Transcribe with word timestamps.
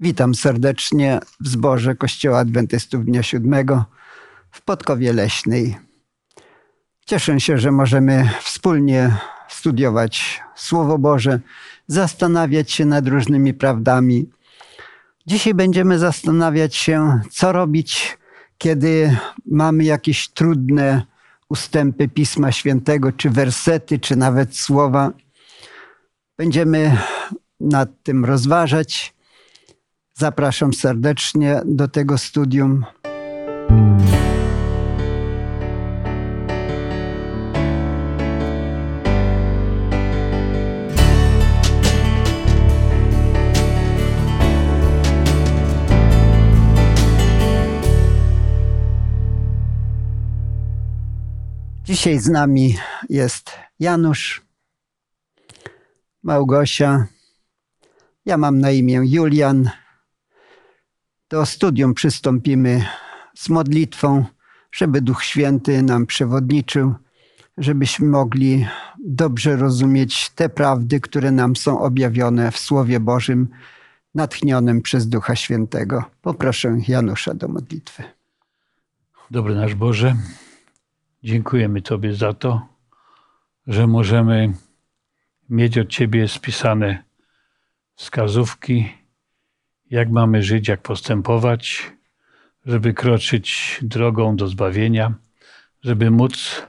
Witam 0.00 0.34
serdecznie 0.34 1.20
w 1.40 1.48
zborze 1.48 1.94
Kościoła 1.94 2.38
Adwentystów 2.38 3.04
Dnia 3.04 3.22
Siódmego 3.22 3.84
w 4.50 4.62
Podkowie 4.62 5.12
Leśnej. 5.12 5.76
Cieszę 7.06 7.40
się, 7.40 7.58
że 7.58 7.72
możemy 7.72 8.30
wspólnie 8.42 9.16
studiować 9.48 10.42
Słowo 10.54 10.98
Boże, 10.98 11.40
zastanawiać 11.86 12.72
się 12.72 12.84
nad 12.84 13.08
różnymi 13.08 13.54
prawdami. 13.54 14.30
Dzisiaj 15.26 15.54
będziemy 15.54 15.98
zastanawiać 15.98 16.74
się, 16.74 17.20
co 17.30 17.52
robić, 17.52 18.18
kiedy 18.58 19.16
mamy 19.46 19.84
jakieś 19.84 20.28
trudne 20.28 21.02
ustępy 21.48 22.08
Pisma 22.08 22.52
Świętego, 22.52 23.12
czy 23.12 23.30
wersety, 23.30 23.98
czy 23.98 24.16
nawet 24.16 24.56
słowa. 24.56 25.10
Będziemy 26.38 26.96
nad 27.60 28.02
tym 28.02 28.24
rozważać. 28.24 29.15
Zapraszam 30.18 30.72
serdecznie 30.72 31.60
do 31.64 31.88
tego 31.88 32.18
studium. 32.18 32.84
Dzisiaj 51.84 52.18
z 52.18 52.28
nami 52.28 52.76
jest 53.08 53.50
Janusz, 53.80 54.46
Małgosia, 56.22 57.06
ja 58.26 58.36
mam 58.36 58.58
na 58.58 58.70
imię 58.70 59.00
Julian. 59.04 59.70
Do 61.28 61.46
studium 61.46 61.94
przystąpimy 61.94 62.84
z 63.34 63.48
modlitwą, 63.48 64.24
żeby 64.72 65.00
Duch 65.00 65.24
Święty 65.24 65.82
nam 65.82 66.06
przewodniczył, 66.06 66.94
żebyśmy 67.58 68.08
mogli 68.08 68.66
dobrze 69.04 69.56
rozumieć 69.56 70.30
te 70.30 70.48
prawdy, 70.48 71.00
które 71.00 71.30
nam 71.30 71.56
są 71.56 71.80
objawione 71.80 72.50
w 72.50 72.58
Słowie 72.58 73.00
Bożym, 73.00 73.48
natchnionym 74.14 74.82
przez 74.82 75.08
Ducha 75.08 75.36
Świętego. 75.36 76.04
Poproszę 76.22 76.76
Janusza 76.88 77.34
do 77.34 77.48
modlitwy. 77.48 78.02
Dobry 79.30 79.54
nasz 79.54 79.74
Boże, 79.74 80.16
dziękujemy 81.22 81.82
Tobie 81.82 82.14
za 82.14 82.32
to, 82.32 82.66
że 83.66 83.86
możemy 83.86 84.52
mieć 85.50 85.78
od 85.78 85.88
Ciebie 85.88 86.28
spisane 86.28 87.04
wskazówki, 87.94 89.05
jak 89.90 90.10
mamy 90.10 90.42
żyć, 90.42 90.68
jak 90.68 90.82
postępować, 90.82 91.92
żeby 92.66 92.94
kroczyć 92.94 93.78
drogą 93.82 94.36
do 94.36 94.48
zbawienia, 94.48 95.14
żeby 95.82 96.10
móc 96.10 96.66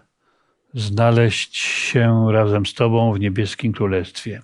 znaleźć 0.73 1.57
się 1.57 2.31
razem 2.31 2.65
z 2.65 2.73
Tobą 2.73 3.13
w 3.13 3.19
niebieskim 3.19 3.73
królestwie. 3.73 4.41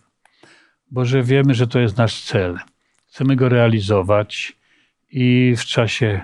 Boże, 0.91 1.23
wiemy, 1.23 1.53
że 1.53 1.67
to 1.67 1.79
jest 1.79 1.97
nasz 1.97 2.21
cel. 2.21 2.59
Chcemy 3.07 3.35
go 3.35 3.49
realizować 3.49 4.53
i 5.11 5.55
w 5.57 5.65
czasie 5.65 6.21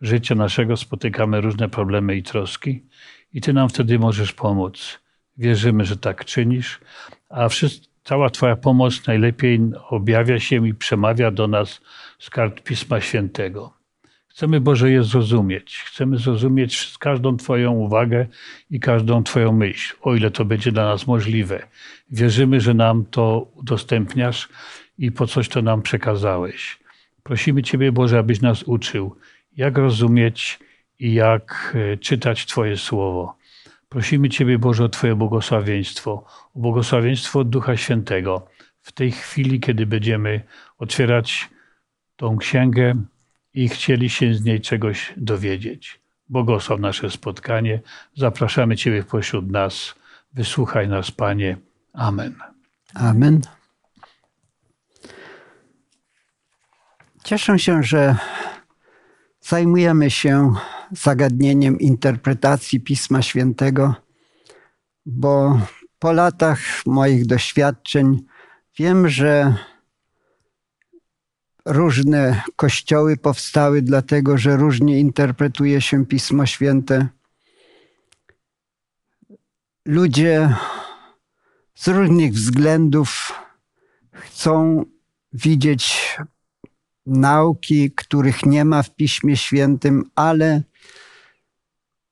życia 0.00 0.34
naszego 0.34 0.76
spotykamy 0.76 1.40
różne 1.40 1.68
problemy 1.68 2.16
i 2.16 2.22
troski, 2.22 2.84
i 3.32 3.40
Ty 3.40 3.52
nam 3.52 3.68
wtedy 3.68 3.98
możesz 3.98 4.32
pomóc. 4.32 4.98
Wierzymy, 5.36 5.84
że 5.84 5.96
tak 5.96 6.24
czynisz, 6.24 6.80
a 7.28 7.48
wszyscy, 7.48 7.87
cała 8.08 8.30
Twoja 8.30 8.56
pomoc 8.56 9.06
najlepiej 9.06 9.60
objawia 9.88 10.40
się 10.40 10.68
i 10.68 10.74
przemawia 10.74 11.30
do 11.30 11.48
nas 11.48 11.80
z 12.18 12.30
kart 12.30 12.62
Pisma 12.62 13.00
Świętego. 13.00 13.72
Chcemy 14.28 14.60
Boże 14.60 14.90
je 14.90 15.02
zrozumieć. 15.02 15.76
Chcemy 15.86 16.18
zrozumieć 16.18 16.96
każdą 17.00 17.36
Twoją 17.36 17.72
uwagę 17.72 18.26
i 18.70 18.80
każdą 18.80 19.22
Twoją 19.22 19.52
myśl, 19.52 19.96
o 20.00 20.14
ile 20.14 20.30
to 20.30 20.44
będzie 20.44 20.72
dla 20.72 20.84
nas 20.84 21.06
możliwe. 21.06 21.66
Wierzymy, 22.10 22.60
że 22.60 22.74
nam 22.74 23.04
to 23.04 23.50
udostępniasz 23.54 24.48
i 24.98 25.12
po 25.12 25.26
coś 25.26 25.48
to 25.48 25.62
nam 25.62 25.82
przekazałeś. 25.82 26.78
Prosimy 27.22 27.62
Ciebie, 27.62 27.92
Boże, 27.92 28.18
abyś 28.18 28.40
nas 28.40 28.62
uczył, 28.62 29.16
jak 29.56 29.78
rozumieć 29.78 30.58
i 30.98 31.14
jak 31.14 31.76
e, 31.92 31.96
czytać 31.96 32.46
Twoje 32.46 32.76
słowo. 32.76 33.37
Prosimy 33.88 34.28
Ciebie, 34.28 34.58
Boże, 34.58 34.84
o 34.84 34.88
Twoje 34.88 35.14
błogosławieństwo, 35.14 36.24
o 36.54 36.58
błogosławieństwo 36.58 37.44
Ducha 37.44 37.76
Świętego 37.76 38.46
w 38.82 38.92
tej 38.92 39.12
chwili, 39.12 39.60
kiedy 39.60 39.86
będziemy 39.86 40.42
otwierać 40.78 41.48
tą 42.16 42.36
księgę 42.36 42.94
i 43.54 43.68
chcieli 43.68 44.10
się 44.10 44.34
z 44.34 44.44
niej 44.44 44.60
czegoś 44.60 45.14
dowiedzieć. 45.16 46.00
Błogosław 46.28 46.80
nasze 46.80 47.10
spotkanie. 47.10 47.80
Zapraszamy 48.14 48.76
Ciebie 48.76 49.02
pośród 49.02 49.50
nas. 49.50 49.94
Wysłuchaj 50.32 50.88
nas, 50.88 51.10
Panie. 51.10 51.56
Amen. 51.92 52.34
Amen. 52.94 53.40
Cieszę 57.24 57.58
się, 57.58 57.82
że 57.82 58.16
zajmujemy 59.40 60.10
się 60.10 60.54
zagadnieniem 60.92 61.78
interpretacji 61.78 62.80
Pisma 62.80 63.22
Świętego, 63.22 63.94
bo 65.06 65.60
po 65.98 66.12
latach 66.12 66.60
moich 66.86 67.26
doświadczeń 67.26 68.24
wiem, 68.78 69.08
że 69.08 69.56
różne 71.64 72.42
kościoły 72.56 73.16
powstały 73.16 73.82
dlatego, 73.82 74.38
że 74.38 74.56
różnie 74.56 75.00
interpretuje 75.00 75.80
się 75.80 76.06
Pismo 76.06 76.46
Święte. 76.46 77.08
Ludzie 79.84 80.56
z 81.74 81.88
różnych 81.88 82.32
względów 82.32 83.32
chcą 84.12 84.84
widzieć 85.32 86.16
nauki, 87.06 87.90
których 87.90 88.46
nie 88.46 88.64
ma 88.64 88.82
w 88.82 88.94
Piśmie 88.94 89.36
Świętym, 89.36 90.10
ale 90.14 90.62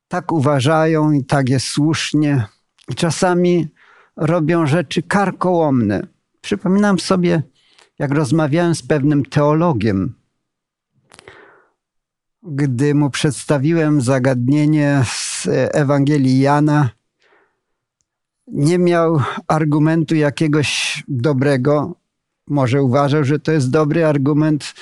tak 0.09 0.33
uważają 0.33 1.13
i 1.13 1.25
tak 1.25 1.49
jest 1.49 1.67
słusznie. 1.67 2.47
I 2.89 2.95
czasami 2.95 3.69
robią 4.17 4.67
rzeczy 4.67 5.03
karkołomne. 5.03 6.07
Przypominam 6.41 6.99
sobie, 6.99 7.43
jak 7.99 8.11
rozmawiałem 8.11 8.75
z 8.75 8.83
pewnym 8.83 9.25
teologiem, 9.25 10.15
gdy 12.43 12.95
mu 12.95 13.11
przedstawiłem 13.11 14.01
zagadnienie 14.01 15.03
z 15.07 15.49
Ewangelii 15.73 16.41
Jana, 16.41 16.91
nie 18.47 18.79
miał 18.79 19.21
argumentu 19.47 20.15
jakiegoś 20.15 21.03
dobrego. 21.09 21.97
Może 22.47 22.83
uważał, 22.83 23.25
że 23.25 23.39
to 23.39 23.53
jest 23.53 23.71
dobry 23.71 24.07
argument. 24.07 24.75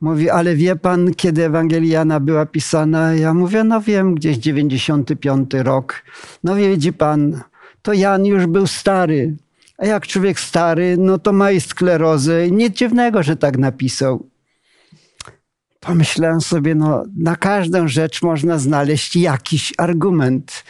Mówi, 0.00 0.30
ale 0.30 0.56
wie 0.56 0.76
pan, 0.76 1.14
kiedy 1.14 1.44
Ewangelia 1.44 1.98
Jana 1.98 2.20
była 2.20 2.46
pisana? 2.46 3.14
Ja 3.14 3.34
mówię, 3.34 3.64
no 3.64 3.80
wiem, 3.80 4.14
gdzieś 4.14 4.36
95 4.36 5.50
rok. 5.54 6.02
No 6.44 6.56
widzi 6.56 6.92
pan, 6.92 7.40
to 7.82 7.92
Jan 7.92 8.26
już 8.26 8.46
był 8.46 8.66
stary. 8.66 9.36
A 9.78 9.86
jak 9.86 10.06
człowiek 10.06 10.40
stary, 10.40 10.96
no 10.98 11.18
to 11.18 11.32
ma 11.32 11.50
i 11.50 11.60
sklerozę. 11.60 12.50
Nic 12.50 12.76
dziwnego, 12.76 13.22
że 13.22 13.36
tak 13.36 13.58
napisał. 13.58 14.26
Pomyślałem 15.80 16.40
sobie, 16.40 16.74
no 16.74 17.04
na 17.16 17.36
każdą 17.36 17.88
rzecz 17.88 18.22
można 18.22 18.58
znaleźć 18.58 19.16
jakiś 19.16 19.72
argument. 19.78 20.64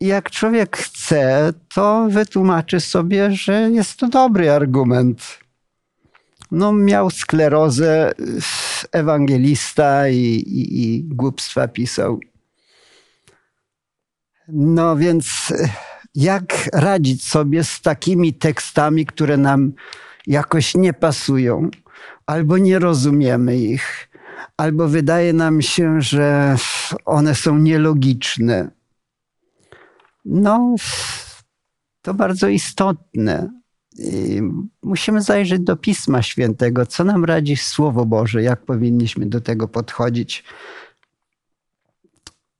I 0.00 0.06
jak 0.06 0.30
człowiek 0.30 0.76
chce, 0.76 1.52
to 1.74 2.08
wytłumaczy 2.10 2.80
sobie, 2.80 3.30
że 3.30 3.70
jest 3.70 3.96
to 3.96 4.08
dobry 4.08 4.50
argument. 4.50 5.38
No 6.50 6.72
miał 6.72 7.10
sklerozę, 7.10 8.12
ewangelista 8.92 10.08
i, 10.08 10.16
i, 10.16 10.82
i 10.82 11.04
głupstwa 11.04 11.68
pisał. 11.68 12.20
No 14.48 14.96
więc 14.96 15.52
jak 16.14 16.68
radzić 16.72 17.24
sobie 17.24 17.64
z 17.64 17.80
takimi 17.80 18.34
tekstami, 18.34 19.06
które 19.06 19.36
nam 19.36 19.72
jakoś 20.26 20.74
nie 20.74 20.92
pasują, 20.92 21.70
albo 22.26 22.58
nie 22.58 22.78
rozumiemy 22.78 23.56
ich, 23.58 24.08
albo 24.56 24.88
wydaje 24.88 25.32
nam 25.32 25.62
się, 25.62 26.00
że 26.00 26.56
one 27.04 27.34
są 27.34 27.58
nielogiczne. 27.58 28.70
No, 30.24 30.74
to 32.02 32.14
bardzo 32.14 32.48
istotne. 32.48 33.57
I 33.98 34.42
musimy 34.82 35.22
zajrzeć 35.22 35.60
do 35.60 35.76
Pisma 35.76 36.22
Świętego, 36.22 36.86
co 36.86 37.04
nam 37.04 37.24
radzi 37.24 37.56
Słowo 37.56 38.06
Boże, 38.06 38.42
jak 38.42 38.64
powinniśmy 38.64 39.26
do 39.26 39.40
tego 39.40 39.68
podchodzić. 39.68 40.44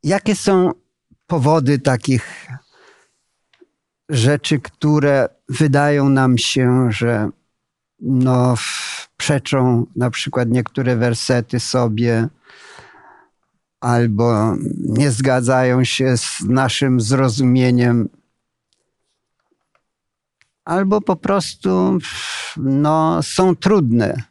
Jakie 0.02 0.36
są 0.36 0.72
powody 1.26 1.78
takich 1.78 2.46
rzeczy, 4.08 4.60
które 4.60 5.28
wydają 5.48 6.08
nam 6.08 6.38
się, 6.38 6.92
że 6.92 7.30
no, 8.00 8.54
przeczą 9.16 9.86
na 9.96 10.10
przykład 10.10 10.48
niektóre 10.48 10.96
wersety 10.96 11.60
sobie, 11.60 12.28
albo 13.80 14.56
nie 14.78 15.10
zgadzają 15.10 15.84
się 15.84 16.16
z 16.16 16.40
naszym 16.48 17.00
zrozumieniem, 17.00 18.08
albo 20.68 21.00
po 21.00 21.16
prostu 21.16 21.98
no, 22.56 23.22
są 23.22 23.56
trudne. 23.56 24.22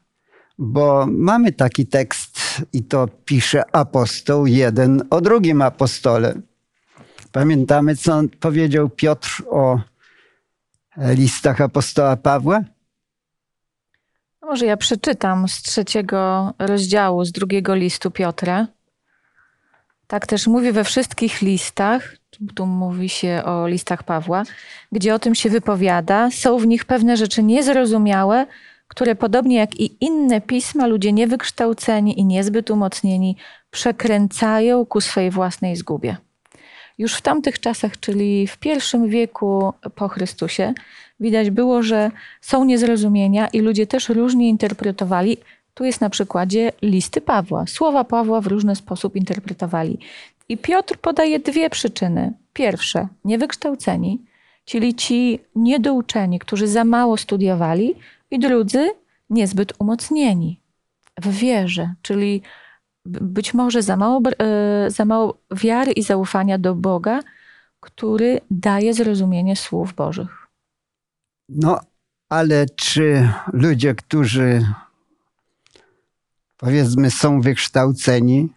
Bo 0.57 1.05
mamy 1.09 1.51
taki 1.51 1.87
tekst, 1.87 2.39
i 2.73 2.83
to 2.83 3.07
pisze 3.25 3.75
apostoł 3.75 4.47
jeden 4.47 5.01
o 5.09 5.21
drugim 5.21 5.61
apostole. 5.61 6.41
Pamiętamy, 7.31 7.95
co 7.95 8.21
powiedział 8.39 8.89
Piotr 8.89 9.43
o 9.49 9.79
listach 10.97 11.61
apostoła 11.61 12.17
Pawła? 12.17 12.61
No 14.41 14.47
może 14.47 14.65
ja 14.65 14.77
przeczytam 14.77 15.47
z 15.47 15.61
trzeciego 15.61 16.53
rozdziału, 16.59 17.25
z 17.25 17.31
drugiego 17.31 17.75
listu 17.75 18.11
Piotra. 18.11 18.67
Tak 20.07 20.27
też 20.27 20.47
mówi 20.47 20.71
we 20.71 20.83
wszystkich 20.83 21.41
listach, 21.41 22.15
tu 22.55 22.65
mówi 22.65 23.09
się 23.09 23.41
o 23.45 23.67
listach 23.67 24.03
Pawła, 24.03 24.43
gdzie 24.91 25.15
o 25.15 25.19
tym 25.19 25.35
się 25.35 25.49
wypowiada. 25.49 26.31
Są 26.31 26.57
w 26.57 26.67
nich 26.67 26.85
pewne 26.85 27.17
rzeczy 27.17 27.43
niezrozumiałe, 27.43 28.45
które 28.87 29.15
podobnie 29.15 29.55
jak 29.55 29.79
i 29.79 29.97
inne 30.01 30.41
pisma, 30.41 30.87
ludzie 30.87 31.13
niewykształceni 31.13 32.19
i 32.19 32.25
niezbyt 32.25 32.71
umocnieni 32.71 33.35
przekręcają 33.71 34.85
ku 34.85 35.01
swej 35.01 35.31
własnej 35.31 35.75
zgubie. 35.75 36.17
Już 36.97 37.15
w 37.15 37.21
tamtych 37.21 37.59
czasach, 37.59 37.99
czyli 37.99 38.47
w 38.47 38.57
pierwszym 38.57 39.09
wieku 39.09 39.73
po 39.95 40.07
Chrystusie, 40.07 40.73
widać 41.19 41.49
było, 41.49 41.83
że 41.83 42.11
są 42.41 42.65
niezrozumienia 42.65 43.47
i 43.47 43.59
ludzie 43.59 43.87
też 43.87 44.09
różnie 44.09 44.49
interpretowali. 44.49 45.37
Tu 45.73 45.83
jest 45.83 46.01
na 46.01 46.09
przykładzie 46.09 46.71
listy 46.81 47.21
Pawła. 47.21 47.67
Słowa 47.67 48.03
Pawła 48.03 48.41
w 48.41 48.47
różny 48.47 48.75
sposób 48.75 49.15
interpretowali. 49.15 49.99
I 50.49 50.57
Piotr 50.57 50.97
podaje 50.97 51.39
dwie 51.39 51.69
przyczyny. 51.69 52.33
Pierwsze, 52.53 53.07
niewykształceni, 53.25 54.25
czyli 54.65 54.95
ci 54.95 55.39
niedouczeni, 55.55 56.39
którzy 56.39 56.67
za 56.67 56.83
mało 56.83 57.17
studiowali, 57.17 57.95
i 58.31 58.39
drudzy 58.39 58.89
niezbyt 59.29 59.73
umocnieni 59.79 60.61
w 61.21 61.29
wierze, 61.29 61.93
czyli 62.01 62.41
być 63.05 63.53
może 63.53 63.81
za 63.81 63.97
mało, 63.97 64.21
e, 64.39 64.91
za 64.91 65.05
mało 65.05 65.37
wiary 65.51 65.91
i 65.91 66.03
zaufania 66.03 66.57
do 66.57 66.75
Boga, 66.75 67.19
który 67.79 68.41
daje 68.51 68.93
zrozumienie 68.93 69.55
słów 69.55 69.93
Bożych. 69.93 70.47
No, 71.49 71.79
ale 72.29 72.65
czy 72.65 73.29
ludzie, 73.53 73.95
którzy 73.95 74.65
powiedzmy 76.57 77.11
są 77.11 77.41
wykształceni, 77.41 78.49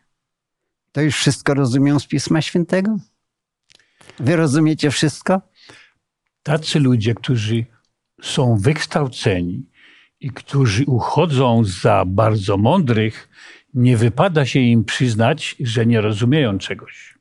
to 0.92 1.00
już 1.00 1.16
wszystko 1.16 1.54
rozumią 1.54 1.98
z 1.98 2.06
Pisma 2.06 2.42
Świętego? 2.42 2.96
Wy 4.18 4.36
rozumiecie 4.36 4.90
wszystko? 4.90 5.40
Tacy 6.42 6.80
ludzie, 6.80 7.14
którzy 7.14 7.66
są 8.22 8.56
wykształceni 8.56 9.66
i 10.20 10.30
którzy 10.30 10.84
uchodzą 10.84 11.64
za 11.64 12.04
bardzo 12.06 12.56
mądrych, 12.56 13.28
nie 13.74 13.96
wypada 13.96 14.46
się 14.46 14.60
im 14.60 14.84
przyznać, 14.84 15.56
że 15.60 15.86
nie 15.86 16.00
rozumieją 16.00 16.58
czegoś. 16.58 17.14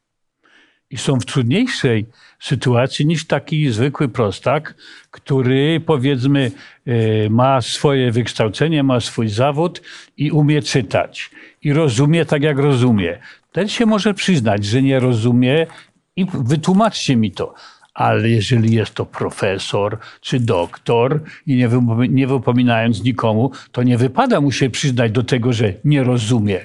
I 0.92 0.98
są 0.98 1.19
w 1.19 1.25
trudniejszej 1.25 2.06
sytuacji 2.39 3.06
niż 3.06 3.27
taki 3.27 3.69
zwykły 3.69 4.10
prostak, 4.10 4.75
który 5.12 5.80
powiedzmy 5.86 6.51
e, 6.86 7.30
ma 7.30 7.62
swoje 7.62 8.12
wykształcenie, 8.12 8.83
ma 8.83 9.00
swój 9.00 9.30
zawód 9.30 9.81
i 10.18 10.31
umie 10.31 10.62
czytać. 10.62 11.30
I 11.62 11.74
rozumie 11.74 12.25
tak, 12.25 12.44
jak 12.44 12.57
rozumie. 12.57 13.19
Ten 13.51 13.68
się 13.68 13.86
może 13.86 14.13
przyznać, 14.13 14.66
że 14.66 14.81
nie 14.81 15.00
rozumie 15.00 15.68
i 16.16 16.25
wytłumaczcie 16.34 17.16
mi 17.16 17.31
to 17.31 17.54
ale 18.00 18.30
jeżeli 18.30 18.75
jest 18.75 18.94
to 18.94 19.06
profesor 19.06 19.98
czy 20.22 20.40
doktor 20.40 21.24
i 21.48 21.56
nie, 21.56 21.69
nie 22.10 22.28
wypominając 22.28 23.04
nikomu, 23.04 23.51
to 23.72 23.84
nie 23.84 23.98
wypada 23.98 24.42
mu 24.42 24.51
się 24.51 24.69
przyznać 24.69 25.12
do 25.12 25.24
tego, 25.24 25.54
że 25.54 25.74
nie 25.86 26.04
rozumie. 26.04 26.60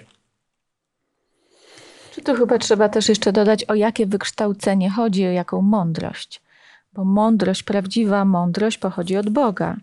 Czy 2.12 2.22
tu 2.22 2.34
chyba 2.34 2.58
trzeba 2.58 2.88
też 2.88 3.08
jeszcze 3.08 3.32
dodać, 3.32 3.64
o 3.64 3.74
jakie 3.74 4.06
wykształcenie 4.06 4.90
chodzi, 4.90 5.26
o 5.26 5.30
jaką 5.30 5.62
mądrość? 5.62 6.42
Bo 6.92 7.04
mądrość, 7.04 7.62
prawdziwa 7.62 8.24
mądrość 8.24 8.78
pochodzi 8.78 9.16
od 9.16 9.30
Boga. 9.30 9.76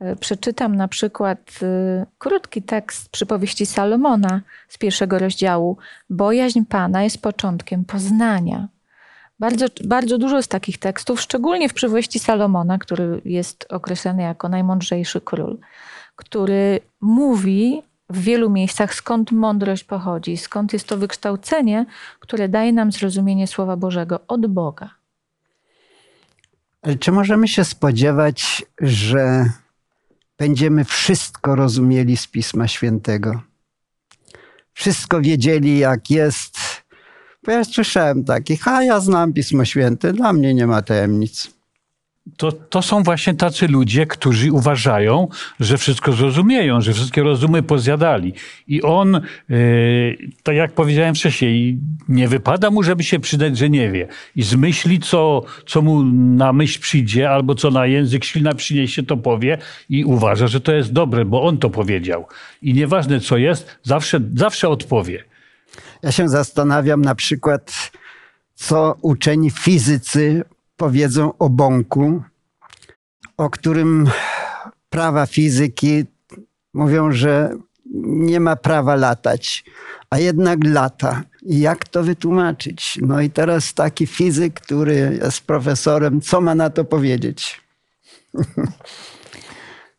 E, 0.00 0.16
przeczytam 0.16 0.76
na 0.76 0.88
przykład 0.88 1.58
y, 1.62 2.06
krótki 2.18 2.62
tekst 2.62 3.08
przypowieści 3.08 3.66
Salomona 3.66 4.40
z 4.68 4.78
pierwszego 4.78 5.18
rozdziału. 5.18 5.76
Bojaźń 6.10 6.62
Pana 6.68 7.02
jest 7.02 7.22
początkiem 7.22 7.84
poznania. 7.84 8.68
Bardzo, 9.38 9.66
bardzo 9.84 10.18
dużo 10.18 10.36
jest 10.36 10.50
takich 10.50 10.78
tekstów, 10.78 11.20
szczególnie 11.20 11.68
w 11.68 11.74
przypowieści 11.74 12.18
Salomona, 12.18 12.78
który 12.78 13.20
jest 13.24 13.66
określany 13.68 14.22
jako 14.22 14.48
najmądrzejszy 14.48 15.20
król, 15.20 15.58
który 16.16 16.80
mówi 17.00 17.82
w 18.10 18.20
wielu 18.20 18.50
miejscach, 18.50 18.94
skąd 18.94 19.32
mądrość 19.32 19.84
pochodzi, 19.84 20.36
skąd 20.36 20.72
jest 20.72 20.88
to 20.88 20.96
wykształcenie, 20.96 21.86
które 22.20 22.48
daje 22.48 22.72
nam 22.72 22.92
zrozumienie 22.92 23.46
Słowa 23.46 23.76
Bożego 23.76 24.20
od 24.28 24.46
Boga. 24.46 24.90
Czy 27.00 27.12
możemy 27.12 27.48
się 27.48 27.64
spodziewać, 27.64 28.64
że 28.80 29.44
będziemy 30.40 30.84
wszystko 30.84 31.54
rozumieli 31.54 32.16
z 32.16 32.26
Pisma 32.26 32.68
Świętego? 32.68 33.42
Wszystko 34.72 35.20
wiedzieli, 35.20 35.78
jak 35.78 36.10
jest 36.10 36.58
bo 37.46 37.52
ja 37.52 37.64
słyszałem 37.64 38.24
takich, 38.24 38.68
a 38.68 38.82
ja 38.82 39.00
znam 39.00 39.32
Pismo 39.32 39.64
Święte, 39.64 40.12
dla 40.12 40.32
mnie 40.32 40.54
nie 40.54 40.66
ma 40.66 40.82
tajemnic. 40.82 41.59
To, 42.36 42.52
to 42.52 42.82
są 42.82 43.02
właśnie 43.02 43.34
tacy 43.34 43.68
ludzie, 43.68 44.06
którzy 44.06 44.52
uważają, 44.52 45.28
że 45.60 45.78
wszystko 45.78 46.12
zrozumieją, 46.12 46.80
że 46.80 46.92
wszystkie 46.92 47.22
rozumy 47.22 47.62
pozjadali. 47.62 48.32
I 48.68 48.82
on, 48.82 49.20
yy, 49.48 50.18
tak 50.42 50.56
jak 50.56 50.72
powiedziałem 50.72 51.14
wcześniej, 51.14 51.78
nie 52.08 52.28
wypada 52.28 52.70
mu, 52.70 52.82
żeby 52.82 53.02
się 53.04 53.20
przydać, 53.20 53.58
że 53.58 53.70
nie 53.70 53.90
wie. 53.90 54.08
I 54.36 54.42
zmyśli, 54.42 54.98
co, 54.98 55.44
co 55.66 55.82
mu 55.82 56.02
na 56.12 56.52
myśl 56.52 56.80
przyjdzie, 56.80 57.30
albo 57.30 57.54
co 57.54 57.70
na 57.70 57.86
język 57.86 58.24
ślina 58.24 58.54
przyniesie, 58.54 59.02
to 59.02 59.16
powie 59.16 59.58
i 59.88 60.04
uważa, 60.04 60.46
że 60.46 60.60
to 60.60 60.72
jest 60.72 60.92
dobre, 60.92 61.24
bo 61.24 61.42
on 61.42 61.58
to 61.58 61.70
powiedział. 61.70 62.26
I 62.62 62.74
nieważne 62.74 63.20
co 63.20 63.36
jest, 63.36 63.78
zawsze, 63.82 64.20
zawsze 64.34 64.68
odpowie. 64.68 65.24
Ja 66.02 66.12
się 66.12 66.28
zastanawiam 66.28 67.02
na 67.02 67.14
przykład, 67.14 67.92
co 68.54 68.96
uczeni 69.02 69.50
fizycy 69.50 70.44
powiedzą 70.80 71.38
o 71.38 71.48
bąku, 71.48 72.22
o 73.36 73.50
którym 73.50 74.10
prawa 74.90 75.26
fizyki 75.26 76.04
mówią, 76.74 77.12
że 77.12 77.50
nie 78.04 78.40
ma 78.40 78.56
prawa 78.56 78.94
latać, 78.94 79.64
a 80.10 80.18
jednak 80.18 80.58
lata. 80.64 81.22
I 81.42 81.60
jak 81.60 81.88
to 81.88 82.02
wytłumaczyć? 82.02 82.98
No 83.02 83.20
i 83.20 83.30
teraz 83.30 83.74
taki 83.74 84.06
fizyk, 84.06 84.60
który 84.60 85.18
jest 85.22 85.40
profesorem, 85.40 86.20
co 86.20 86.40
ma 86.40 86.54
na 86.54 86.70
to 86.70 86.84
powiedzieć? 86.84 87.60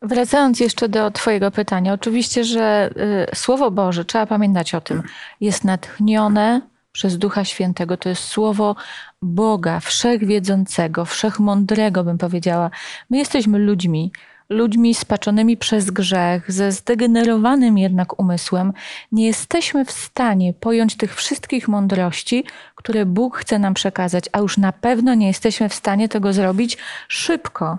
Wracając 0.02 0.60
jeszcze 0.60 0.90
do 0.90 1.12
Twojego 1.12 1.52
pytania, 1.52 1.94
oczywiście, 1.94 2.44
że 2.44 2.90
y, 3.32 3.36
Słowo 3.36 3.72
Boże, 3.72 4.06
trzeba 4.06 4.26
pamiętać 4.26 4.76
o 4.76 4.82
tym, 4.82 5.04
jest 5.42 5.64
natchnione 5.64 6.62
przez 6.92 7.18
Ducha 7.18 7.46
Świętego. 7.46 7.98
To 7.98 8.10
jest 8.10 8.24
Słowo 8.24 8.76
Boga, 9.24 9.80
wszechwiedzącego, 9.80 11.06
wszechmądrego, 11.06 12.04
bym 12.04 12.18
powiedziała. 12.18 12.72
My 13.10 13.18
jesteśmy 13.18 13.60
ludźmi, 13.60 14.12
ludźmi 14.50 14.96
spaczonymi 14.96 15.58
przez 15.58 15.92
grzech, 15.92 16.52
ze 16.52 16.72
zdegenerowanym 16.72 17.78
jednak 17.78 18.20
umysłem. 18.20 18.74
Nie 19.12 19.26
jesteśmy 19.26 19.86
w 19.86 19.92
stanie 19.92 20.54
pojąć 20.54 20.98
tych 20.98 21.16
wszystkich 21.16 21.68
mądrości, 21.68 22.44
które 22.76 23.06
Bóg 23.06 23.38
chce 23.38 23.60
nam 23.60 23.74
przekazać, 23.74 24.26
a 24.32 24.40
już 24.40 24.58
na 24.58 24.72
pewno 24.72 25.14
nie 25.14 25.28
jesteśmy 25.28 25.70
w 25.70 25.74
stanie 25.74 26.10
tego 26.10 26.34
zrobić 26.34 26.78
szybko 27.08 27.78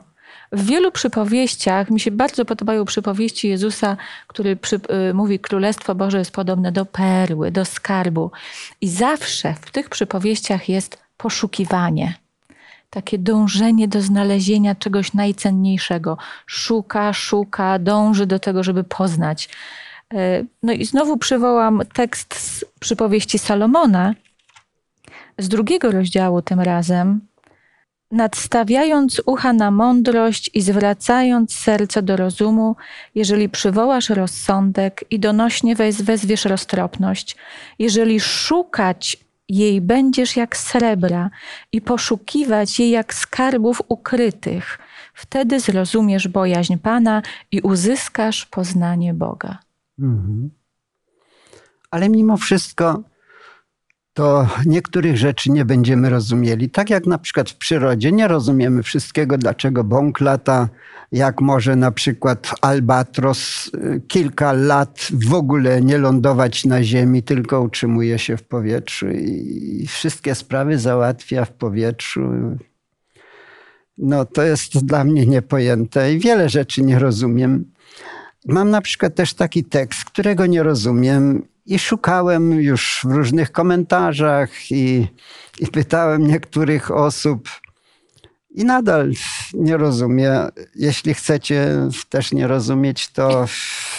w 0.52 0.66
wielu 0.66 0.92
przypowieściach, 0.92 1.90
mi 1.90 2.00
się 2.00 2.10
bardzo 2.10 2.44
podobają 2.44 2.84
przypowieści 2.84 3.48
Jezusa, 3.48 3.96
który 4.26 4.56
przy, 4.56 4.76
y, 5.10 5.14
mówi, 5.14 5.38
Królestwo 5.38 5.94
Boże 5.94 6.18
jest 6.18 6.30
podobne 6.30 6.72
do 6.72 6.84
perły, 6.86 7.50
do 7.50 7.64
skarbu. 7.64 8.30
I 8.80 8.88
zawsze 8.88 9.54
w 9.60 9.70
tych 9.70 9.88
przypowieściach 9.88 10.68
jest 10.68 11.01
poszukiwanie. 11.22 12.14
Takie 12.90 13.18
dążenie 13.18 13.88
do 13.88 14.02
znalezienia 14.02 14.74
czegoś 14.74 15.14
najcenniejszego. 15.14 16.18
Szuka, 16.46 17.12
szuka, 17.12 17.78
dąży 17.78 18.26
do 18.26 18.38
tego, 18.38 18.62
żeby 18.62 18.84
poznać. 18.84 19.48
Y, 20.14 20.46
no 20.62 20.72
i 20.72 20.84
znowu 20.84 21.16
przywołam 21.16 21.82
tekst 21.94 22.34
z 22.34 22.64
przypowieści 22.80 23.38
Salomona, 23.38 24.14
z 25.38 25.48
drugiego 25.48 25.90
rozdziału 25.90 26.42
tym 26.42 26.60
razem, 26.60 27.20
nadstawiając 28.10 29.22
ucha 29.26 29.52
na 29.52 29.70
mądrość 29.70 30.50
i 30.54 30.62
zwracając 30.62 31.54
serce 31.54 32.02
do 32.02 32.16
rozumu, 32.16 32.76
jeżeli 33.14 33.48
przywołasz 33.48 34.08
rozsądek 34.08 35.04
i 35.10 35.18
donośnie 35.18 35.76
wez, 35.76 36.02
wezwiesz 36.02 36.44
roztropność, 36.44 37.36
jeżeli 37.78 38.20
szukać 38.20 39.16
jej 39.52 39.80
będziesz 39.80 40.36
jak 40.36 40.56
srebra 40.56 41.30
i 41.72 41.80
poszukiwać 41.80 42.80
jej 42.80 42.90
jak 42.90 43.14
skarbów 43.14 43.82
ukrytych, 43.88 44.78
wtedy 45.14 45.60
zrozumiesz 45.60 46.28
bojaźń 46.28 46.76
Pana 46.76 47.22
i 47.50 47.60
uzyskasz 47.60 48.46
poznanie 48.46 49.14
Boga. 49.14 49.58
Mhm. 49.98 50.50
Ale 51.90 52.08
mimo 52.08 52.36
wszystko 52.36 53.02
to 54.14 54.48
niektórych 54.66 55.16
rzeczy 55.16 55.50
nie 55.50 55.64
będziemy 55.64 56.10
rozumieli. 56.10 56.70
Tak 56.70 56.90
jak 56.90 57.06
na 57.06 57.18
przykład 57.18 57.50
w 57.50 57.56
przyrodzie 57.56 58.12
nie 58.12 58.28
rozumiemy 58.28 58.82
wszystkiego, 58.82 59.38
dlaczego 59.38 59.84
bąk 59.84 60.20
lata, 60.20 60.68
jak 61.12 61.40
może 61.40 61.76
na 61.76 61.92
przykład 61.92 62.54
albatros 62.60 63.70
y, 63.74 64.02
kilka 64.08 64.52
lat 64.52 65.08
w 65.12 65.34
ogóle 65.34 65.82
nie 65.82 65.98
lądować 65.98 66.64
na 66.64 66.82
ziemi, 66.82 67.22
tylko 67.22 67.60
utrzymuje 67.60 68.18
się 68.18 68.36
w 68.36 68.42
powietrzu 68.42 69.10
i 69.10 69.86
wszystkie 69.88 70.34
sprawy 70.34 70.78
załatwia 70.78 71.44
w 71.44 71.52
powietrzu. 71.52 72.20
No 73.98 74.24
to 74.24 74.42
jest 74.42 74.86
dla 74.86 75.04
mnie 75.04 75.26
niepojęte 75.26 76.14
i 76.14 76.18
wiele 76.18 76.48
rzeczy 76.48 76.82
nie 76.82 76.98
rozumiem. 76.98 77.72
Mam 78.46 78.70
na 78.70 78.80
przykład 78.80 79.14
też 79.14 79.34
taki 79.34 79.64
tekst, 79.64 80.04
którego 80.04 80.46
nie 80.46 80.62
rozumiem 80.62 81.42
i 81.66 81.78
szukałem 81.78 82.52
już 82.52 83.00
w 83.04 83.12
różnych 83.12 83.52
komentarzach 83.52 84.70
i, 84.70 85.06
i 85.58 85.66
pytałem 85.66 86.26
niektórych 86.26 86.90
osób. 86.90 87.48
I 88.50 88.64
nadal 88.64 89.12
nie 89.54 89.76
rozumiem. 89.76 90.48
Jeśli 90.74 91.14
chcecie 91.14 91.68
też 92.08 92.32
nie 92.32 92.46
rozumieć, 92.46 93.08
to 93.08 93.46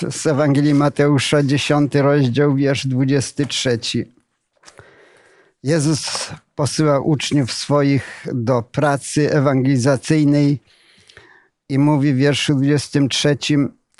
z 0.09 0.25
Ewangelii 0.27 0.73
Mateusza, 0.73 1.43
10 1.43 1.95
rozdział, 1.95 2.55
wiersz 2.55 2.87
23. 2.87 3.79
Jezus 5.63 6.29
posyła 6.55 6.99
uczniów 6.99 7.51
swoich 7.51 8.25
do 8.33 8.61
pracy 8.61 9.33
ewangelizacyjnej 9.33 10.59
i 11.69 11.79
mówi 11.79 12.13
w 12.13 12.17
wierszu 12.17 12.55
23: 12.55 13.37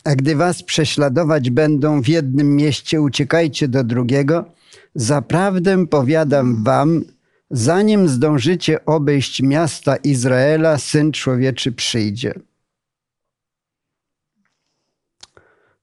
a 0.04 0.16
gdy 0.16 0.36
was 0.36 0.64
prześladować 0.64 1.50
będą 1.50 2.02
w 2.02 2.08
jednym 2.08 2.56
mieście, 2.56 3.02
uciekajcie 3.02 3.68
do 3.68 3.84
drugiego. 3.84 4.46
Zaprawdę 4.96 5.88
powiadam 5.88 6.64
wam, 6.64 7.04
zanim 7.52 8.08
zdążycie 8.08 8.86
obejść 8.86 9.42
miasta 9.42 9.96
Izraela, 9.96 10.78
syn 10.78 11.12
człowieczy 11.12 11.72
przyjdzie. 11.72 12.34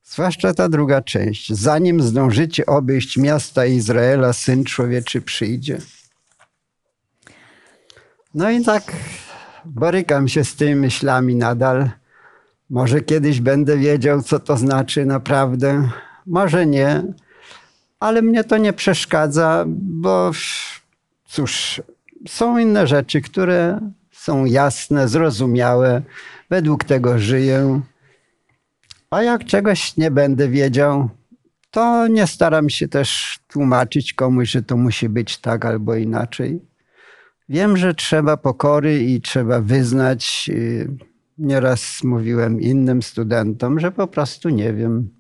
Zwłaszcza 0.05 0.55
ta 0.55 0.69
druga 0.69 1.03
część. 1.03 1.53
Zanim 1.53 2.03
zdążycie 2.03 2.67
obejść 2.67 3.17
miasta 3.17 3.67
Izraela, 3.67 4.33
syn 4.33 4.65
człowieczy 4.65 5.23
przyjdzie. 5.23 5.79
No 8.35 8.51
i 8.51 8.65
tak 8.65 8.93
borykam 9.65 10.29
się 10.29 10.45
z 10.45 10.55
tymi 10.55 10.75
myślami 10.75 11.37
nadal. 11.37 11.91
Może 12.71 13.01
kiedyś 13.01 13.41
będę 13.41 13.79
wiedział, 13.79 14.23
co 14.23 14.39
to 14.39 14.57
znaczy 14.57 15.07
naprawdę, 15.07 15.89
może 16.27 16.67
nie, 16.67 17.03
ale 18.01 18.23
mnie 18.23 18.45
to 18.45 18.57
nie 18.57 18.73
przeszkadza, 18.73 19.65
bo 19.67 20.31
cóż, 21.27 21.83
są 22.29 22.59
inne 22.59 22.87
rzeczy, 22.87 23.21
które 23.21 23.81
są 24.13 24.45
jasne, 24.45 25.09
zrozumiałe, 25.09 26.03
według 26.51 26.85
tego 26.85 27.19
żyję. 27.19 27.81
A 29.11 29.23
jak 29.23 29.45
czegoś 29.45 29.97
nie 29.97 30.11
będę 30.11 30.49
wiedział, 30.49 31.09
to 31.71 32.07
nie 32.07 32.27
staram 32.27 32.71
się 32.71 32.89
też 32.89 33.39
tłumaczyć 33.49 34.13
komuś, 34.13 34.51
że 34.51 34.63
to 34.63 34.77
musi 34.77 35.09
być 35.09 35.39
tak 35.39 35.65
albo 35.65 35.95
inaczej. 35.95 36.61
Wiem, 37.49 37.77
że 37.77 37.95
trzeba 37.95 38.37
pokory 38.37 39.05
i 39.05 39.21
trzeba 39.21 39.61
wyznać 39.61 40.51
y, 40.53 41.10
Nieraz 41.41 42.05
mówiłem 42.05 42.61
innym 42.61 43.03
studentom, 43.03 43.81
że 43.81 43.93
po 43.93 44.07
prostu 44.07 44.49
nie 44.49 44.73
wiem. 44.73 45.11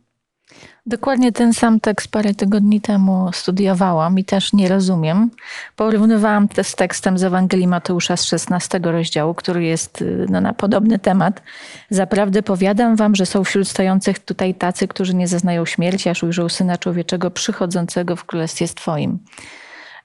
Dokładnie 0.87 1.33
ten 1.33 1.55
sam 1.55 1.81
tekst 1.81 2.09
parę 2.09 2.35
tygodni 2.35 2.81
temu 2.81 3.31
studiowałam 3.33 4.19
i 4.19 4.25
też 4.25 4.53
nie 4.53 4.69
rozumiem. 4.69 5.31
Porównywałam 5.77 6.49
to 6.49 6.65
z 6.65 6.75
tekstem 6.75 7.19
z 7.19 7.25
Ewangelii 7.25 7.67
Mateusza 7.67 8.17
z 8.17 8.25
16 8.25 8.81
rozdziału, 8.83 9.35
który 9.35 9.65
jest 9.65 10.03
y, 10.03 10.27
no, 10.31 10.41
na 10.41 10.53
podobny 10.53 10.99
temat. 10.99 11.43
Zaprawdę 11.91 12.43
powiadam 12.43 12.97
wam, 12.97 13.15
że 13.15 13.27
są 13.27 13.45
wśród 13.45 13.69
stojących 13.69 14.19
tutaj 14.19 14.55
tacy, 14.55 14.89
którzy 14.89 15.15
nie 15.15 15.29
zeznają 15.29 15.67
śmierci, 15.67 16.09
aż 16.09 16.23
ujrzą 16.23 16.49
Syna 16.49 16.79
Człowieczego 16.79 17.31
przychodzącego 17.31 18.17
w 18.17 18.25
Królestwie 18.25 18.69
Twoim. 18.69 19.19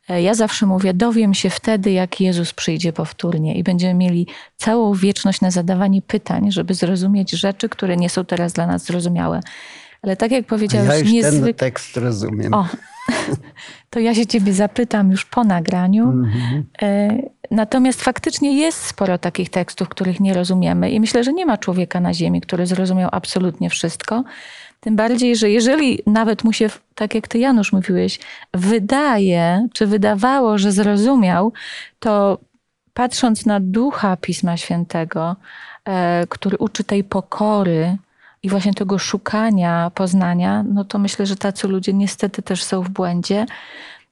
E, 0.10 0.22
ja 0.22 0.34
zawsze 0.34 0.66
mówię, 0.66 0.94
dowiem 0.94 1.34
się 1.34 1.50
wtedy, 1.50 1.92
jak 1.92 2.22
Jezus 2.22 2.54
przyjdzie 2.54 2.94
powtórnie 2.94 3.56
i 3.56 3.64
będziemy 3.64 3.94
mieli 3.94 4.28
całą 4.58 4.94
wieczność 4.94 5.42
na 5.42 5.52
zadawanie 5.52 6.02
pytań, 6.02 6.52
żeby 6.52 6.74
zrozumieć 6.74 7.32
rzeczy, 7.32 7.70
które 7.70 7.98
nie 7.98 8.10
są 8.10 8.26
teraz 8.26 8.54
dla 8.54 8.68
nas 8.68 8.84
zrozumiałe. 8.86 9.40
Ale 10.02 10.18
tak 10.18 10.32
jak 10.32 10.46
powiedziałeś, 10.46 11.12
ja 11.12 11.30
już 11.30 11.40
ten 11.42 11.54
tekst 11.54 11.98
rozumiem. 11.98 12.54
O, 12.54 12.68
to 13.90 14.00
ja 14.00 14.16
się 14.16 14.26
ciebie 14.26 14.54
zapytam 14.54 15.12
już 15.12 15.26
po 15.26 15.44
nagraniu. 15.44 16.04
Mhm. 16.04 16.66
E, 16.82 17.18
natomiast 17.52 18.02
faktycznie 18.02 18.58
jest 18.58 18.78
sporo 18.78 19.18
takich 19.18 19.50
tekstów, 19.50 19.90
których 19.90 20.20
nie 20.20 20.34
rozumiemy 20.34 20.92
i 20.92 21.00
myślę, 21.00 21.24
że 21.24 21.34
nie 21.34 21.46
ma 21.46 21.58
człowieka 21.58 22.00
na 22.00 22.14
ziemi, 22.14 22.42
który 22.42 22.66
zrozumiał 22.66 23.10
absolutnie 23.12 23.70
wszystko. 23.70 24.24
Tym 24.86 24.96
bardziej, 24.96 25.36
że 25.36 25.50
jeżeli 25.50 26.00
nawet 26.06 26.44
mu 26.44 26.54
się, 26.54 26.70
tak 26.96 27.16
jak 27.16 27.28
ty 27.28 27.40
Janusz 27.40 27.74
mówiłeś, 27.74 28.20
wydaje, 28.54 29.68
czy 29.74 29.88
wydawało, 29.88 30.58
że 30.58 30.72
zrozumiał, 30.72 31.54
to 32.00 32.40
patrząc 32.94 33.46
na 33.46 33.60
ducha 33.60 34.18
Pisma 34.18 34.58
Świętego, 34.58 35.36
e, 35.86 36.28
który 36.30 36.58
uczy 36.58 36.84
tej 36.84 37.04
pokory 37.04 37.98
i 38.44 38.50
właśnie 38.50 38.74
tego 38.74 39.00
szukania, 39.00 39.92
poznania, 39.96 40.64
no 40.74 40.84
to 40.86 41.00
myślę, 41.00 41.26
że 41.26 41.36
tacy 41.36 41.68
ludzie 41.68 41.94
niestety 41.94 42.42
też 42.42 42.64
są 42.64 42.82
w 42.82 42.90
błędzie. 42.90 43.46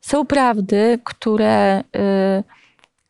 Są 0.01 0.25
prawdy, 0.25 0.99
które. 1.03 1.83
Y, 1.95 2.62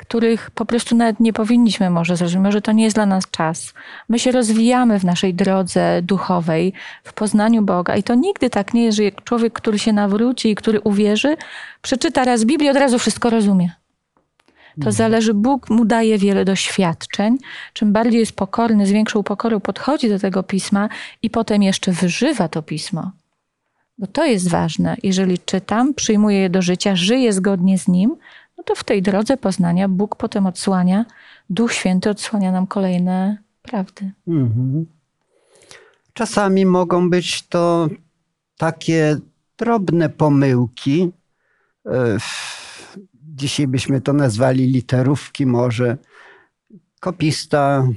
których 0.03 0.51
po 0.51 0.65
prostu 0.65 0.95
nawet 0.95 1.19
nie 1.19 1.33
powinniśmy 1.33 1.89
może 1.89 2.17
zrozumieć. 2.17 2.45
Może 2.45 2.61
to 2.61 2.71
nie 2.71 2.83
jest 2.83 2.95
dla 2.95 3.05
nas 3.05 3.23
czas. 3.31 3.73
My 4.09 4.19
się 4.19 4.31
rozwijamy 4.31 4.99
w 4.99 5.05
naszej 5.05 5.33
drodze 5.33 6.01
duchowej, 6.01 6.73
w 7.03 7.13
poznaniu 7.13 7.61
Boga. 7.61 7.95
I 7.95 8.03
to 8.03 8.15
nigdy 8.15 8.49
tak 8.49 8.73
nie 8.73 8.83
jest, 8.83 8.97
że 8.97 9.11
człowiek, 9.11 9.53
który 9.53 9.79
się 9.79 9.93
nawróci 9.93 10.49
i 10.49 10.55
który 10.55 10.81
uwierzy, 10.81 11.37
przeczyta 11.81 12.23
raz 12.23 12.45
Biblię, 12.45 12.71
od 12.71 12.77
razu 12.77 12.99
wszystko 12.99 13.29
rozumie. 13.29 13.71
To 14.75 14.89
mhm. 14.89 14.93
zależy, 14.93 15.33
Bóg 15.33 15.69
mu 15.69 15.85
daje 15.85 16.17
wiele 16.17 16.45
doświadczeń. 16.45 17.37
Czym 17.73 17.93
bardziej 17.93 18.19
jest 18.19 18.35
pokorny, 18.35 18.85
z 18.85 18.91
większą 18.91 19.23
pokorą 19.23 19.59
podchodzi 19.59 20.09
do 20.09 20.19
tego 20.19 20.43
pisma 20.43 20.89
i 21.21 21.29
potem 21.29 21.63
jeszcze 21.63 21.91
wyżywa 21.91 22.47
to 22.47 22.61
pismo. 22.61 23.11
Bo 23.97 24.07
to 24.07 24.25
jest 24.25 24.49
ważne. 24.49 24.97
Jeżeli 25.03 25.39
czytam, 25.39 25.93
przyjmuję 25.93 26.39
je 26.39 26.49
do 26.49 26.61
życia, 26.61 26.95
żyję 26.95 27.33
zgodnie 27.33 27.77
z 27.77 27.87
nim, 27.87 28.15
no 28.63 28.75
to 28.75 28.75
w 28.75 28.83
tej 28.83 29.01
drodze 29.01 29.37
poznania 29.37 29.87
Bóg 29.87 30.15
potem 30.15 30.45
odsłania, 30.45 31.05
Duch 31.49 31.73
Święty 31.73 32.09
odsłania 32.09 32.51
nam 32.51 32.67
kolejne 32.67 33.37
prawdy. 33.61 34.11
Mhm. 34.27 34.85
Czasami 36.13 36.65
mogą 36.65 37.09
być 37.09 37.47
to 37.47 37.89
takie 38.57 39.17
drobne 39.57 40.09
pomyłki. 40.09 41.11
E, 41.85 42.17
dzisiaj 43.35 43.67
byśmy 43.67 44.01
to 44.01 44.13
nazwali 44.13 44.67
literówki, 44.67 45.45
może. 45.45 45.97
Kopista 46.99 47.87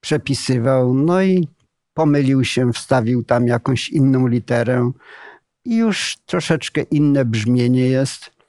przepisywał, 0.00 0.94
no 0.94 1.22
i 1.22 1.48
pomylił 1.94 2.44
się, 2.44 2.72
wstawił 2.72 3.24
tam 3.24 3.46
jakąś 3.46 3.88
inną 3.88 4.26
literę 4.26 4.92
i 5.64 5.76
już 5.76 6.16
troszeczkę 6.26 6.82
inne 6.82 7.24
brzmienie 7.24 7.86
jest. 7.88 8.41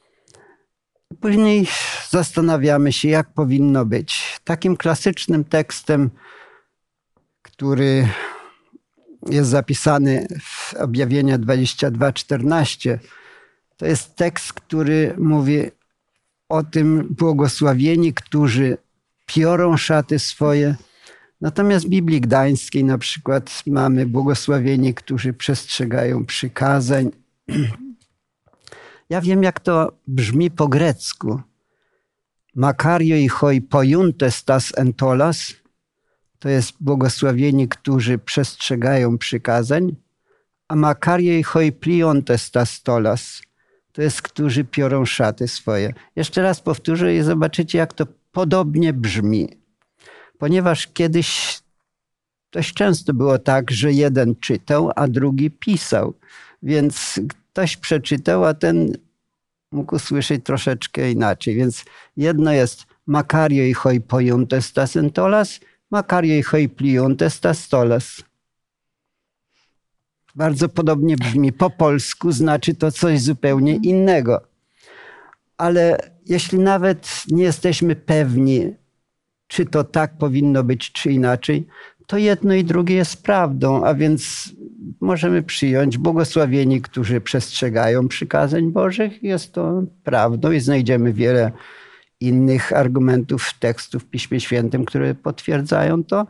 Później 1.21 1.67
zastanawiamy 2.09 2.91
się, 2.93 3.09
jak 3.09 3.33
powinno 3.33 3.85
być. 3.85 4.39
Takim 4.43 4.77
klasycznym 4.77 5.43
tekstem, 5.43 6.09
który 7.41 8.07
jest 9.29 9.49
zapisany 9.49 10.27
w 10.41 10.73
objawieniu 10.73 11.37
22:14, 11.37 12.99
to 13.77 13.85
jest 13.85 14.15
tekst, 14.15 14.53
który 14.53 15.15
mówi 15.17 15.71
o 16.49 16.63
tym 16.63 17.07
błogosławieni, 17.19 18.13
którzy 18.13 18.77
piorą 19.25 19.77
szaty 19.77 20.19
swoje. 20.19 20.75
Natomiast 21.41 21.85
w 21.85 21.89
Biblii 21.89 22.21
Gdańskiej 22.21 22.83
na 22.83 22.97
przykład 22.97 23.63
mamy 23.67 24.05
błogosławieni, 24.05 24.93
którzy 24.93 25.33
przestrzegają 25.33 26.25
przykazań. 26.25 27.11
Ja 29.13 29.21
wiem, 29.21 29.43
jak 29.43 29.59
to 29.59 29.91
brzmi 30.07 30.51
po 30.51 30.67
grecku. 30.67 31.41
Makario 32.55 33.15
i 33.15 33.27
hoi 33.27 33.61
pojuntes 33.61 34.43
tas 34.43 34.77
entolas, 34.77 35.53
to 36.39 36.49
jest 36.49 36.73
błogosławieni, 36.79 37.67
którzy 37.67 38.17
przestrzegają 38.17 39.17
przykazań, 39.17 39.95
a 40.67 40.75
Makario 40.75 41.33
i 41.33 41.43
hoi 41.43 41.71
pliontes 41.71 42.51
tas 42.51 42.83
tolas, 42.83 43.41
to 43.91 44.01
jest, 44.01 44.21
którzy 44.21 44.63
piorą 44.63 45.05
szaty 45.05 45.47
swoje. 45.47 45.93
Jeszcze 46.15 46.41
raz 46.41 46.61
powtórzę 46.61 47.15
i 47.15 47.21
zobaczycie, 47.21 47.77
jak 47.77 47.93
to 47.93 48.05
podobnie 48.31 48.93
brzmi. 48.93 49.49
Ponieważ 50.37 50.87
kiedyś 50.87 51.59
dość 52.51 52.73
często 52.73 53.13
było 53.13 53.39
tak, 53.39 53.71
że 53.71 53.93
jeden 53.93 54.35
czytał, 54.35 54.91
a 54.95 55.07
drugi 55.07 55.51
pisał. 55.51 56.13
Więc 56.63 57.19
ktoś 57.53 57.77
przeczytał, 57.77 58.45
a 58.45 58.53
ten 58.53 58.97
mógł 59.71 59.95
usłyszeć 59.95 60.45
troszeczkę 60.45 61.11
inaczej. 61.11 61.55
Więc 61.55 61.85
jedno 62.17 62.51
jest 62.51 62.85
Makario 63.05 63.63
i 63.63 63.73
hoi 63.73 64.01
pojuntes 64.01 64.73
tas 64.73 64.95
entolas, 64.95 65.59
Makario 65.91 66.35
i 66.35 66.43
hoi 66.43 66.69
pliuntes 66.69 67.39
tas. 67.39 67.69
Bardzo 70.35 70.69
podobnie 70.69 71.15
brzmi. 71.15 71.53
Po 71.53 71.69
polsku 71.69 72.31
znaczy 72.31 72.75
to 72.75 72.91
coś 72.91 73.21
zupełnie 73.21 73.75
innego. 73.75 74.41
Ale 75.57 75.97
jeśli 76.25 76.59
nawet 76.59 77.23
nie 77.27 77.43
jesteśmy 77.43 77.95
pewni, 77.95 78.73
czy 79.47 79.65
to 79.65 79.83
tak 79.83 80.17
powinno 80.17 80.63
być, 80.63 80.91
czy 80.91 81.11
inaczej, 81.11 81.67
to 82.07 82.17
jedno 82.17 82.53
i 82.53 82.63
drugie 82.63 82.95
jest 82.95 83.23
prawdą, 83.23 83.85
a 83.85 83.93
więc 83.93 84.53
możemy 85.01 85.43
przyjąć 85.43 85.97
błogosławieni, 85.97 86.81
którzy 86.81 87.21
przestrzegają 87.21 88.07
przykazań 88.07 88.71
Bożych. 88.71 89.23
Jest 89.23 89.53
to 89.53 89.83
prawdą 90.03 90.51
i 90.51 90.59
znajdziemy 90.59 91.13
wiele 91.13 91.51
innych 92.19 92.73
argumentów 92.73 93.53
tekstów 93.59 94.03
w 94.03 94.09
Piśmie 94.09 94.39
Świętym, 94.39 94.85
które 94.85 95.15
potwierdzają 95.15 96.03
to, 96.03 96.27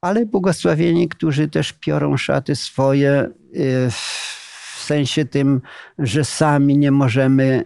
ale 0.00 0.26
błogosławieni, 0.26 1.08
którzy 1.08 1.48
też 1.48 1.72
piorą 1.72 2.16
szaty 2.16 2.56
swoje 2.56 3.30
y, 3.56 3.90
w 3.90 4.82
sensie 4.84 5.24
tym, 5.24 5.60
że 5.98 6.24
sami 6.24 6.78
nie 6.78 6.90
możemy 6.90 7.64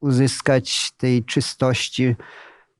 uzyskać 0.00 0.92
tej 0.96 1.24
czystości, 1.24 2.16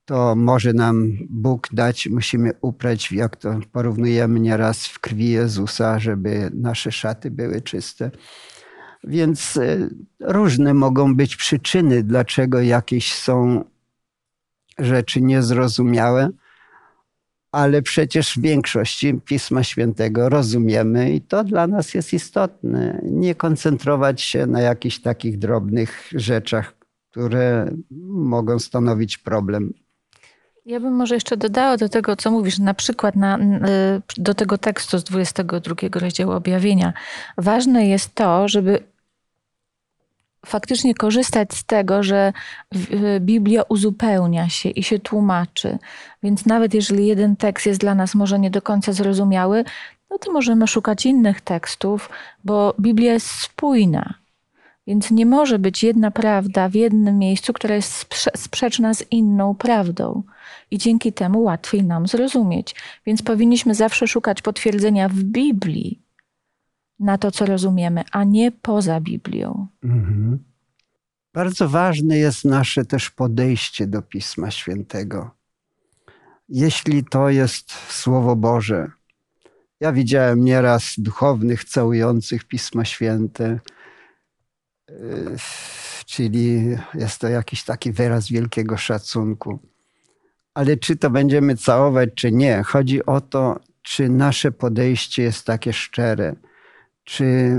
to 0.08 0.36
może 0.36 0.72
nam 0.72 1.12
Bóg 1.30 1.68
dać, 1.72 2.06
musimy 2.06 2.50
uprać, 2.60 3.12
jak 3.12 3.36
to 3.36 3.60
porównujemy 3.72 4.40
nieraz 4.40 4.86
w 4.86 4.98
krwi 4.98 5.30
Jezusa, 5.30 5.98
żeby 5.98 6.50
nasze 6.54 6.92
szaty 6.92 7.30
były 7.30 7.60
czyste. 7.60 8.10
Więc 9.04 9.56
y, 9.56 9.90
różne 10.20 10.74
mogą 10.74 11.16
być 11.16 11.36
przyczyny, 11.36 12.02
dlaczego 12.02 12.60
jakieś 12.60 13.14
są 13.14 13.64
rzeczy 14.78 15.22
niezrozumiałe 15.22 16.30
ale 17.52 17.82
przecież 17.82 18.34
w 18.34 18.40
większości 18.40 19.20
Pisma 19.24 19.64
Świętego 19.64 20.28
rozumiemy 20.28 21.12
i 21.12 21.20
to 21.20 21.44
dla 21.44 21.66
nas 21.66 21.94
jest 21.94 22.12
istotne. 22.12 23.00
Nie 23.02 23.34
koncentrować 23.34 24.22
się 24.22 24.46
na 24.46 24.60
jakichś 24.60 24.98
takich 24.98 25.38
drobnych 25.38 26.10
rzeczach, 26.14 26.74
które 27.10 27.70
mogą 28.08 28.58
stanowić 28.58 29.18
problem. 29.18 29.72
Ja 30.68 30.80
bym 30.80 30.94
może 30.94 31.14
jeszcze 31.14 31.36
dodała 31.36 31.76
do 31.76 31.88
tego, 31.88 32.16
co 32.16 32.30
mówisz, 32.30 32.58
na 32.58 32.74
przykład 32.74 33.16
na, 33.16 33.38
do 34.16 34.34
tego 34.34 34.58
tekstu 34.58 34.98
z 34.98 35.04
22 35.04 35.74
rozdziału 35.92 36.32
objawienia. 36.32 36.92
Ważne 37.38 37.88
jest 37.88 38.14
to, 38.14 38.48
żeby 38.48 38.82
faktycznie 40.46 40.94
korzystać 40.94 41.54
z 41.54 41.64
tego, 41.64 42.02
że 42.02 42.32
Biblia 43.20 43.62
uzupełnia 43.68 44.48
się 44.48 44.68
i 44.68 44.82
się 44.82 44.98
tłumaczy. 44.98 45.78
Więc 46.22 46.46
nawet 46.46 46.74
jeżeli 46.74 47.06
jeden 47.06 47.36
tekst 47.36 47.66
jest 47.66 47.80
dla 47.80 47.94
nas 47.94 48.14
może 48.14 48.38
nie 48.38 48.50
do 48.50 48.62
końca 48.62 48.92
zrozumiały, 48.92 49.64
no 50.10 50.18
to 50.18 50.32
możemy 50.32 50.66
szukać 50.66 51.06
innych 51.06 51.40
tekstów, 51.40 52.10
bo 52.44 52.74
Biblia 52.80 53.12
jest 53.12 53.26
spójna. 53.26 54.14
Więc 54.88 55.10
nie 55.10 55.26
może 55.26 55.58
być 55.58 55.82
jedna 55.82 56.10
prawda 56.10 56.68
w 56.68 56.74
jednym 56.74 57.18
miejscu, 57.18 57.52
która 57.52 57.74
jest 57.74 58.06
sprzeczna 58.36 58.94
z 58.94 59.04
inną 59.10 59.54
prawdą. 59.54 60.22
I 60.70 60.78
dzięki 60.78 61.12
temu 61.12 61.42
łatwiej 61.42 61.84
nam 61.84 62.06
zrozumieć. 62.06 62.74
Więc 63.06 63.22
powinniśmy 63.22 63.74
zawsze 63.74 64.06
szukać 64.06 64.42
potwierdzenia 64.42 65.08
w 65.08 65.14
Biblii, 65.14 66.02
na 67.00 67.18
to, 67.18 67.30
co 67.30 67.46
rozumiemy, 67.46 68.02
a 68.12 68.24
nie 68.24 68.52
poza 68.52 69.00
Biblią. 69.00 69.66
Mhm. 69.84 70.38
Bardzo 71.34 71.68
ważne 71.68 72.18
jest 72.18 72.44
nasze 72.44 72.84
też 72.84 73.10
podejście 73.10 73.86
do 73.86 74.02
Pisma 74.02 74.50
Świętego. 74.50 75.30
Jeśli 76.48 77.04
to 77.04 77.28
jest 77.28 77.72
Słowo 77.72 78.36
Boże, 78.36 78.90
ja 79.80 79.92
widziałem 79.92 80.44
nieraz 80.44 80.94
duchownych 80.98 81.64
całujących 81.64 82.44
Pismo 82.44 82.84
Święte, 82.84 83.58
czyli 86.06 86.76
jest 86.94 87.20
to 87.20 87.28
jakiś 87.28 87.64
taki 87.64 87.92
wyraz 87.92 88.28
wielkiego 88.28 88.76
szacunku. 88.76 89.58
Ale 90.54 90.76
czy 90.76 90.96
to 90.96 91.10
będziemy 91.10 91.56
całować, 91.56 92.10
czy 92.14 92.32
nie, 92.32 92.62
chodzi 92.62 93.06
o 93.06 93.20
to, 93.20 93.60
czy 93.82 94.08
nasze 94.08 94.52
podejście 94.52 95.22
jest 95.22 95.46
takie 95.46 95.72
szczere 95.72 96.34
czy 97.08 97.58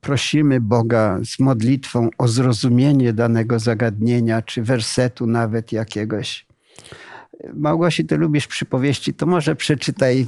prosimy 0.00 0.60
Boga 0.60 1.18
z 1.24 1.38
modlitwą 1.38 2.08
o 2.18 2.28
zrozumienie 2.28 3.12
danego 3.12 3.58
zagadnienia, 3.58 4.42
czy 4.42 4.62
wersetu 4.62 5.26
nawet 5.26 5.72
jakiegoś. 5.72 6.46
Małgosi, 7.54 8.04
ty 8.04 8.16
lubisz 8.16 8.46
przypowieści, 8.46 9.14
to 9.14 9.26
może 9.26 9.56
przeczytaj 9.56 10.26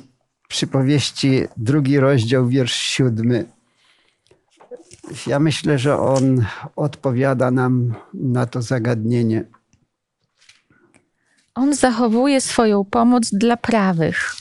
przypowieści, 0.48 1.42
drugi 1.56 1.98
rozdział, 1.98 2.48
wiersz 2.48 2.74
siódmy. 2.74 3.44
Ja 5.26 5.38
myślę, 5.38 5.78
że 5.78 5.98
on 5.98 6.44
odpowiada 6.76 7.50
nam 7.50 7.94
na 8.14 8.46
to 8.46 8.62
zagadnienie. 8.62 9.44
On 11.54 11.74
zachowuje 11.74 12.40
swoją 12.40 12.84
pomoc 12.84 13.30
dla 13.32 13.56
prawych 13.56 14.36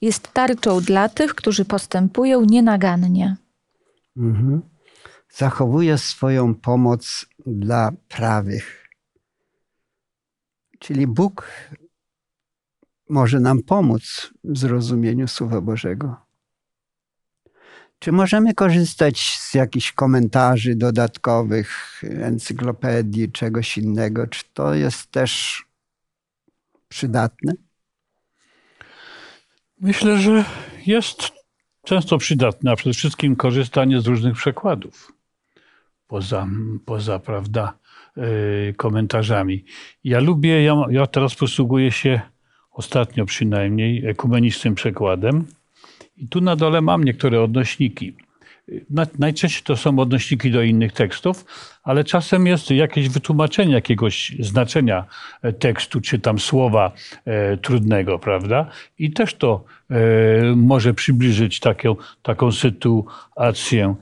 jest 0.00 0.32
tarczą 0.32 0.80
dla 0.80 1.08
tych, 1.08 1.34
którzy 1.34 1.64
postępują 1.64 2.44
nienagannie. 2.44 3.36
Mhm. 4.16 4.62
Zachowuje 5.30 5.98
swoją 5.98 6.54
pomoc 6.54 7.26
dla 7.46 7.92
prawych. 8.08 8.88
Czyli 10.78 11.06
Bóg 11.06 11.48
może 13.08 13.40
nam 13.40 13.62
pomóc 13.62 14.34
w 14.44 14.58
zrozumieniu 14.58 15.28
Słowa 15.28 15.60
Bożego. 15.60 16.27
Czy 17.98 18.12
możemy 18.12 18.54
korzystać 18.54 19.20
z 19.20 19.54
jakichś 19.54 19.92
komentarzy 19.92 20.74
dodatkowych, 20.74 22.02
encyklopedii, 22.02 23.32
czegoś 23.32 23.78
innego? 23.78 24.26
Czy 24.26 24.42
to 24.54 24.74
jest 24.74 25.10
też 25.10 25.62
przydatne? 26.88 27.52
Myślę, 29.80 30.18
że 30.18 30.44
jest 30.86 31.32
często 31.84 32.18
przydatne, 32.18 32.70
a 32.70 32.76
przede 32.76 32.94
wszystkim 32.94 33.36
korzystanie 33.36 34.00
z 34.00 34.06
różnych 34.06 34.34
przekładów 34.34 35.12
poza, 36.08 36.48
poza 36.84 37.18
prawda, 37.18 37.78
yy, 38.16 38.74
komentarzami. 38.76 39.64
Ja 40.04 40.20
lubię, 40.20 40.62
ja, 40.62 40.74
ja 40.90 41.06
teraz 41.06 41.34
posługuję 41.34 41.92
się 41.92 42.20
ostatnio 42.70 43.26
przynajmniej 43.26 44.06
ekumenicznym 44.06 44.74
przekładem 44.74 45.46
i 46.18 46.28
tu 46.28 46.40
na 46.40 46.56
dole 46.56 46.80
mam 46.80 47.04
niektóre 47.04 47.42
odnośniki. 47.42 48.14
Najczęściej 49.18 49.62
to 49.64 49.76
są 49.76 49.98
odnośniki 49.98 50.50
do 50.50 50.62
innych 50.62 50.92
tekstów, 50.92 51.44
ale 51.82 52.04
czasem 52.04 52.46
jest 52.46 52.70
jakieś 52.70 53.08
wytłumaczenie 53.08 53.74
jakiegoś 53.74 54.36
znaczenia 54.40 55.04
e, 55.42 55.52
tekstu, 55.52 56.00
czy 56.00 56.18
tam 56.18 56.38
słowa 56.38 56.92
e, 57.24 57.56
trudnego, 57.56 58.18
prawda? 58.18 58.70
I 58.98 59.10
też 59.10 59.34
to 59.34 59.64
e, 59.90 59.96
może 60.56 60.94
przybliżyć 60.94 61.60
taką, 61.60 61.96
taką 62.22 62.52
sytuację. 62.52 63.94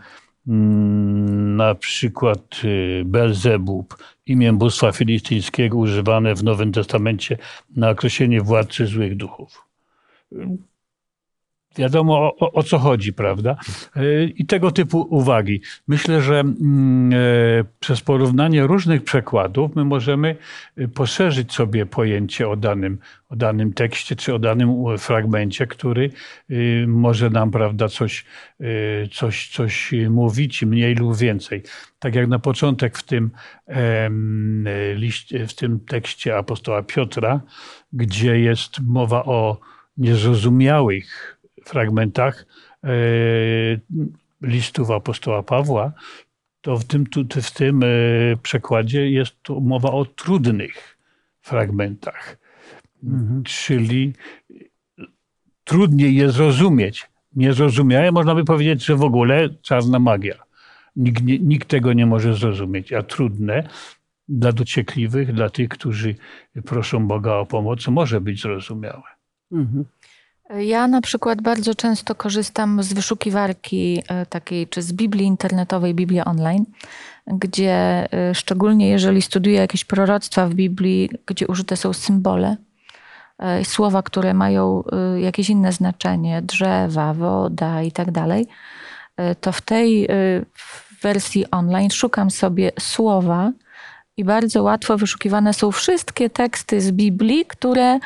Mm, 0.49 1.57
na 1.57 1.75
przykład 1.75 2.61
e, 2.65 3.05
Belzebub, 3.05 3.97
imię 4.27 4.53
bóstwa 4.53 4.93
filistyńskiego 4.93 5.79
używane 5.79 6.35
w 6.35 6.45
Nowym 6.45 6.73
Testamencie 6.73 7.39
na 7.77 7.91
określenie 7.91 8.41
władcy 8.41 8.87
złych 8.87 9.17
duchów 9.17 9.63
wiadomo 11.79 12.37
o, 12.41 12.53
o, 12.53 12.63
co 12.63 12.79
chodzi, 12.79 13.13
prawda? 13.13 13.57
E, 13.97 14.25
I 14.25 14.47
tego 14.47 14.71
typu 14.71 15.07
uwagi. 15.11 15.61
Myślę, 15.89 16.23
że 16.23 16.41
mm, 16.41 17.13
e, 17.13 17.17
przez 17.81 18.01
porównanie 18.01 18.67
różnych 18.67 19.05
przekładów 19.05 19.77
my 19.77 19.85
możemy 19.85 20.37
e, 20.77 20.89
poszerzyć 20.89 21.53
sobie 21.53 21.87
pojęcie 21.87 22.49
o 22.49 22.57
danym, 22.57 22.99
o 23.29 23.37
danym 23.37 23.73
tekście 23.73 24.17
czy 24.17 24.35
o 24.35 24.39
danym 24.39 24.99
fragmencie, 24.99 25.67
który 25.67 26.11
może 26.87 27.31
nam, 27.31 27.51
prawda, 27.51 27.89
coś, 27.89 28.25
coś, 29.13 29.49
coś 29.49 29.95
mówić, 30.11 30.63
mniej 30.63 30.95
lub 30.95 31.17
więcej. 31.17 31.63
Tak 31.99 32.15
jak 32.15 32.29
na 32.29 32.39
początek 32.39 32.99
w 32.99 33.03
tym, 33.03 33.31
w 35.49 35.55
tym 35.57 35.81
tekście 35.81 36.37
apostoła 36.37 36.83
Piotra, 36.83 37.41
gdzie 37.93 38.41
jest 38.41 38.81
mowa 38.81 39.25
o 39.25 39.61
niezrozumiałych 39.97 41.36
fragmentach 41.69 42.47
e, 42.85 42.89
listów 44.43 44.91
apostoła 44.91 45.43
Pawła, 45.43 45.93
to 46.61 46.77
w 46.77 46.85
tym, 46.85 47.05
w 47.43 47.51
tym 47.51 47.83
e, 47.83 47.87
przekładzie 48.43 49.11
jest 49.11 49.43
tu 49.43 49.61
mowa 49.61 49.91
o 49.91 50.05
trudnych 50.05 50.99
fragmentach. 51.41 52.39
Mhm. 53.05 53.43
Czyli 53.45 54.13
trudniej 55.65 56.15
je 56.15 56.31
zrozumieć. 56.31 57.07
Niezrozumiałe 57.37 58.13
można 58.13 58.35
by 58.35 58.45
powiedzieć, 58.45 58.85
że 58.85 58.97
w 58.97 59.03
ogóle 59.03 59.49
czarna 59.63 59.99
magia. 59.99 60.35
Nikt, 60.97 61.23
nie, 61.23 61.39
nikt 61.39 61.69
tego 61.69 61.93
nie 61.93 62.07
może 62.07 62.35
zrozumieć, 62.35 62.93
a 62.93 63.03
trudne 63.03 63.69
dla 64.29 64.53
dociekliwych, 64.53 65.33
dla 65.33 65.51
tych, 65.51 65.69
którzy 65.69 66.15
proszą 66.65 67.07
Boga 67.07 67.35
o 67.35 67.47
pomoc, 67.47 67.89
może 67.89 68.21
być 68.21 68.43
zrozumiałe. 68.43 69.03
Mhm. 69.53 69.85
Ja 70.51 70.89
na 70.89 71.01
przykład 71.01 71.43
bardzo 71.43 71.75
często 71.75 72.15
korzystam 72.15 72.83
z 72.83 72.93
wyszukiwarki 72.93 74.03
e, 74.09 74.27
takiej, 74.27 74.69
czy 74.69 74.83
z 74.83 74.93
Biblii 74.93 75.27
internetowej, 75.27 75.95
Biblii 75.95 76.21
online, 76.21 76.65
gdzie 77.27 78.09
e, 78.13 78.35
szczególnie 78.35 78.89
jeżeli 78.89 79.23
studiuję 79.23 79.59
jakieś 79.59 79.85
proroctwa 79.85 80.47
w 80.47 80.55
Biblii, 80.55 81.11
gdzie 81.27 81.47
użyte 81.47 81.77
są 81.77 81.93
symbole, 81.93 82.57
e, 83.39 83.65
słowa, 83.65 84.03
które 84.03 84.35
mają 84.35 84.83
jakieś 85.17 85.51
inne 85.51 85.73
znaczenie, 85.73 86.43
drzewa, 86.43 87.15
woda 87.15 87.83
i 87.83 87.93
tak 87.93 88.11
dalej, 88.11 88.47
to 89.41 89.53
w 89.53 89.61
tej 89.61 90.09
wersji 91.03 91.51
online 91.51 91.91
szukam 91.91 92.31
sobie 92.31 92.73
słowa 92.81 93.53
i 94.17 94.25
bardzo 94.25 94.63
łatwo 94.63 94.99
wyszukiwane 94.99 95.55
są 95.55 95.73
wszystkie 95.73 96.31
teksty 96.31 96.81
z 96.81 96.91
Biblii, 96.91 97.45
które 97.47 97.99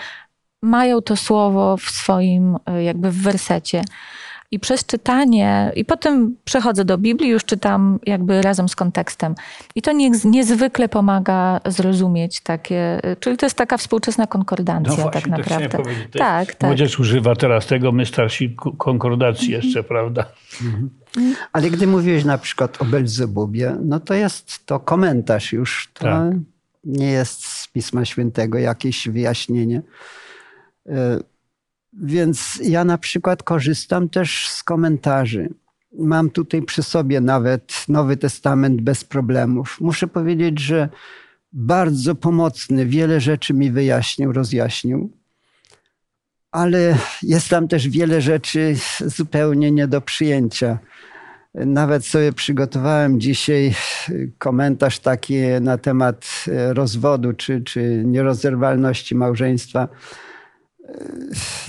mają 0.62 1.00
to 1.00 1.16
słowo 1.16 1.76
w 1.76 1.82
swoim, 1.82 2.56
e, 2.66 2.84
jakby 2.84 3.10
w 3.10 3.22
wersecie. 3.22 3.82
I 4.52 4.58
przez 4.58 4.86
czytanie, 4.86 5.72
i 5.76 5.84
potem 5.84 6.36
przechodzę 6.44 6.84
do 6.84 6.98
Biblii, 6.98 7.30
już 7.30 7.44
czytam 7.44 7.98
jakby 8.06 8.42
razem 8.42 8.68
z 8.68 8.76
kontekstem. 8.76 9.34
I 9.74 9.82
to 9.82 9.92
nie, 9.92 10.10
niezwykle 10.24 10.88
pomaga 10.88 11.60
zrozumieć 11.66 12.40
takie, 12.40 13.04
e, 13.04 13.16
czyli 13.16 13.36
to 13.36 13.46
jest 13.46 13.56
taka 13.56 13.76
współczesna 13.76 14.26
konkordancja 14.26 14.96
no 14.96 15.02
właśnie, 15.02 15.20
tak 15.20 15.30
naprawdę. 15.30 15.78
Tak, 16.18 16.54
tak. 16.54 16.68
Młodzież 16.68 17.00
używa 17.00 17.36
teraz 17.36 17.66
tego, 17.66 17.92
my 17.92 18.06
starsi 18.06 18.56
konkordacji 18.78 19.54
mhm. 19.54 19.64
jeszcze, 19.64 19.82
prawda? 19.82 20.24
Mhm. 20.64 20.90
Ale 21.52 21.70
gdy 21.70 21.86
mówiłeś 21.86 22.24
na 22.24 22.38
przykład 22.38 22.82
o 22.82 22.84
Belzebubie, 22.84 23.76
no 23.84 24.00
to 24.00 24.14
jest 24.14 24.66
to 24.66 24.80
komentarz 24.80 25.52
już, 25.52 25.90
to 25.94 26.04
tak. 26.04 26.32
nie 26.84 27.10
jest 27.10 27.44
z 27.44 27.68
Pisma 27.68 28.04
Świętego 28.04 28.58
jakieś 28.58 29.08
wyjaśnienie. 29.08 29.82
E, 30.88 31.20
więc 31.92 32.60
ja 32.62 32.84
na 32.84 32.98
przykład 32.98 33.42
korzystam 33.42 34.08
też 34.08 34.48
z 34.48 34.62
komentarzy. 34.62 35.48
Mam 35.98 36.30
tutaj 36.30 36.62
przy 36.62 36.82
sobie 36.82 37.20
nawet 37.20 37.84
Nowy 37.88 38.16
Testament 38.16 38.80
bez 38.80 39.04
problemów. 39.04 39.76
Muszę 39.80 40.06
powiedzieć, 40.06 40.60
że 40.60 40.88
bardzo 41.52 42.14
pomocny, 42.14 42.86
wiele 42.86 43.20
rzeczy 43.20 43.54
mi 43.54 43.70
wyjaśnił, 43.70 44.32
rozjaśnił, 44.32 45.10
ale 46.50 46.96
jest 47.22 47.48
tam 47.48 47.68
też 47.68 47.88
wiele 47.88 48.20
rzeczy 48.20 48.74
zupełnie 49.06 49.70
nie 49.70 49.88
do 49.88 50.00
przyjęcia. 50.00 50.78
Nawet 51.54 52.06
sobie 52.06 52.32
przygotowałem 52.32 53.20
dzisiaj 53.20 53.74
komentarz 54.38 54.98
taki 54.98 55.36
na 55.60 55.78
temat 55.78 56.44
rozwodu 56.68 57.32
czy, 57.32 57.60
czy 57.60 58.02
nierozerwalności 58.04 59.14
małżeństwa 59.14 59.88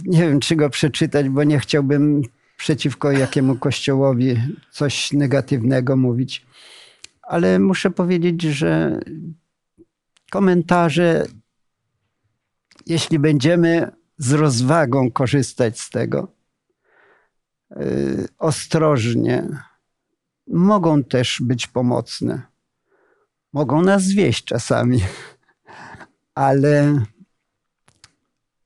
nie 0.05 0.21
wiem, 0.21 0.39
czy 0.39 0.55
go 0.55 0.69
przeczytać, 0.69 1.29
bo 1.29 1.43
nie 1.43 1.60
chciałbym 1.60 2.21
przeciwko 2.57 3.12
jakiemu 3.12 3.55
kościołowi 3.55 4.36
coś 4.71 5.13
negatywnego 5.13 5.95
mówić. 5.95 6.45
Ale 7.21 7.60
muszę 7.60 7.91
powiedzieć, 7.91 8.41
że 8.41 8.99
komentarze, 10.31 11.25
jeśli 12.86 13.19
będziemy 13.19 13.91
z 14.17 14.31
rozwagą 14.31 15.12
korzystać 15.12 15.79
z 15.79 15.89
tego, 15.89 16.27
y, 17.71 18.27
ostrożnie, 18.38 19.47
mogą 20.47 21.03
też 21.03 21.41
być 21.41 21.67
pomocne. 21.67 22.41
Mogą 23.53 23.81
nas 23.81 24.03
zwieść 24.03 24.43
czasami, 24.43 24.99
ale 26.36 27.01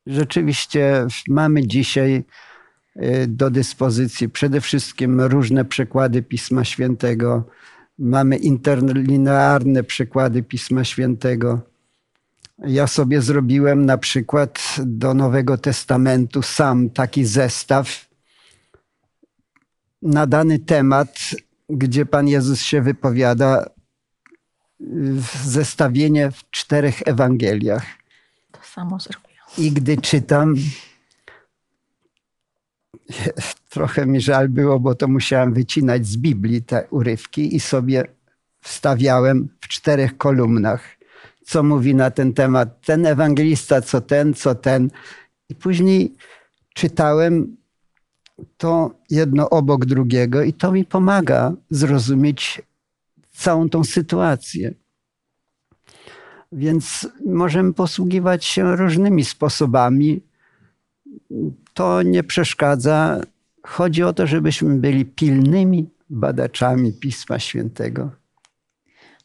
rzeczywiście 0.07 1.07
mamy 1.27 1.67
dzisiaj 1.67 2.23
y, 2.95 3.27
do 3.27 3.49
dyspozycji 3.49 4.29
przede 4.29 4.61
wszystkim 4.61 5.21
różne 5.21 5.65
przekłady 5.65 6.21
Pisma 6.21 6.63
Świętego. 6.63 7.43
Mamy 7.99 8.37
interlinearne 8.37 9.83
przekłady 9.83 10.43
Pisma 10.43 10.83
Świętego. 10.83 11.61
Ja 12.57 12.87
sobie 12.87 13.21
zrobiłem 13.21 13.85
na 13.85 13.97
przykład 13.97 14.75
do 14.85 15.13
Nowego 15.13 15.57
Testamentu 15.57 16.41
sam 16.41 16.89
taki 16.89 17.25
zestaw 17.25 18.05
na 20.01 20.27
dany 20.27 20.59
temat, 20.59 21.19
gdzie 21.69 22.05
Pan 22.05 22.27
Jezus 22.27 22.61
się 22.61 22.81
wypowiada, 22.81 23.69
zestawienie 25.43 26.31
w 26.31 26.49
czterech 26.51 27.01
Ewangeliach. 27.05 27.85
To 28.51 28.59
samo 28.63 28.99
zrobiłem. 28.99 29.24
I 29.57 29.71
gdy 29.71 29.97
czytam, 29.97 30.55
trochę 33.69 34.05
mi 34.05 34.21
żal 34.21 34.49
było, 34.49 34.79
bo 34.79 34.95
to 34.95 35.07
musiałem 35.07 35.53
wycinać 35.53 36.07
z 36.07 36.17
Biblii 36.17 36.61
te 36.61 36.87
urywki 36.89 37.55
i 37.55 37.59
sobie 37.59 38.03
wstawiałem 38.61 39.49
w 39.61 39.67
czterech 39.67 40.17
kolumnach, 40.17 40.97
co 41.45 41.63
mówi 41.63 41.95
na 41.95 42.11
ten 42.11 42.33
temat 42.33 42.85
ten 42.85 43.05
ewangelista, 43.05 43.81
co 43.81 44.01
ten, 44.01 44.33
co 44.33 44.55
ten. 44.55 44.89
I 45.49 45.55
później 45.55 46.15
czytałem 46.73 47.57
to 48.57 48.95
jedno 49.09 49.49
obok 49.49 49.85
drugiego, 49.85 50.43
i 50.43 50.53
to 50.53 50.71
mi 50.71 50.85
pomaga 50.85 51.53
zrozumieć 51.69 52.61
całą 53.31 53.69
tą 53.69 53.83
sytuację. 53.83 54.73
Więc 56.51 57.07
możemy 57.25 57.73
posługiwać 57.73 58.45
się 58.45 58.75
różnymi 58.75 59.25
sposobami. 59.25 60.21
To 61.73 62.01
nie 62.01 62.23
przeszkadza. 62.23 63.21
Chodzi 63.63 64.03
o 64.03 64.13
to, 64.13 64.27
żebyśmy 64.27 64.75
byli 64.75 65.05
pilnymi 65.05 65.89
badaczami 66.09 66.93
Pisma 66.93 67.39
Świętego. 67.39 68.09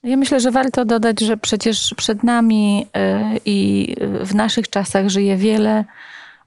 Ja 0.02 0.16
myślę, 0.16 0.40
że 0.40 0.50
warto 0.50 0.85
dodać, 0.85 1.20
że 1.20 1.37
przecież 1.37 1.94
przed 1.96 2.22
nami 2.24 2.87
y, 2.96 3.40
i 3.44 3.94
w 4.24 4.35
naszych 4.35 4.68
czasach 4.68 5.09
żyje 5.09 5.37
wiele 5.37 5.85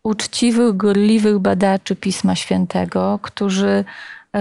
uczciwych, 0.03 0.77
gorliwych 0.77 1.39
badaczy 1.39 1.95
Pisma 1.95 2.35
Świętego, 2.35 3.19
którzy 3.21 3.85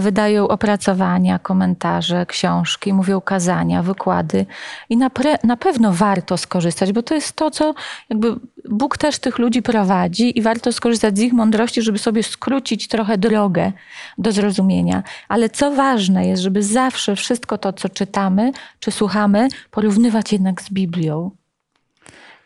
wydają 0.00 0.48
opracowania, 0.48 1.38
komentarze, 1.38 2.26
książki, 2.26 2.92
mówią 2.92 3.20
kazania, 3.20 3.82
wykłady 3.82 4.46
i 4.88 4.96
na, 4.96 5.10
pre, 5.10 5.38
na 5.44 5.56
pewno 5.56 5.92
warto 5.92 6.36
skorzystać, 6.36 6.92
bo 6.92 7.02
to 7.02 7.14
jest 7.14 7.36
to, 7.36 7.50
co 7.50 7.74
jakby 8.10 8.36
Bóg 8.68 8.98
też 8.98 9.18
tych 9.18 9.38
ludzi 9.38 9.62
prowadzi 9.62 10.38
i 10.38 10.42
warto 10.42 10.72
skorzystać 10.72 11.18
z 11.18 11.20
ich 11.20 11.32
mądrości, 11.32 11.82
żeby 11.82 11.98
sobie 11.98 12.22
skrócić 12.22 12.88
trochę 12.88 13.18
drogę 13.18 13.72
do 14.18 14.32
zrozumienia. 14.32 15.02
Ale 15.28 15.50
co 15.50 15.70
ważne 15.70 16.26
jest, 16.26 16.42
żeby 16.42 16.62
zawsze 16.62 17.16
wszystko 17.16 17.58
to, 17.58 17.72
co 17.72 17.88
czytamy 17.88 18.52
czy 18.80 18.90
słuchamy, 18.90 19.48
porównywać 19.70 20.32
jednak 20.32 20.62
z 20.62 20.70
Biblią 20.70 21.30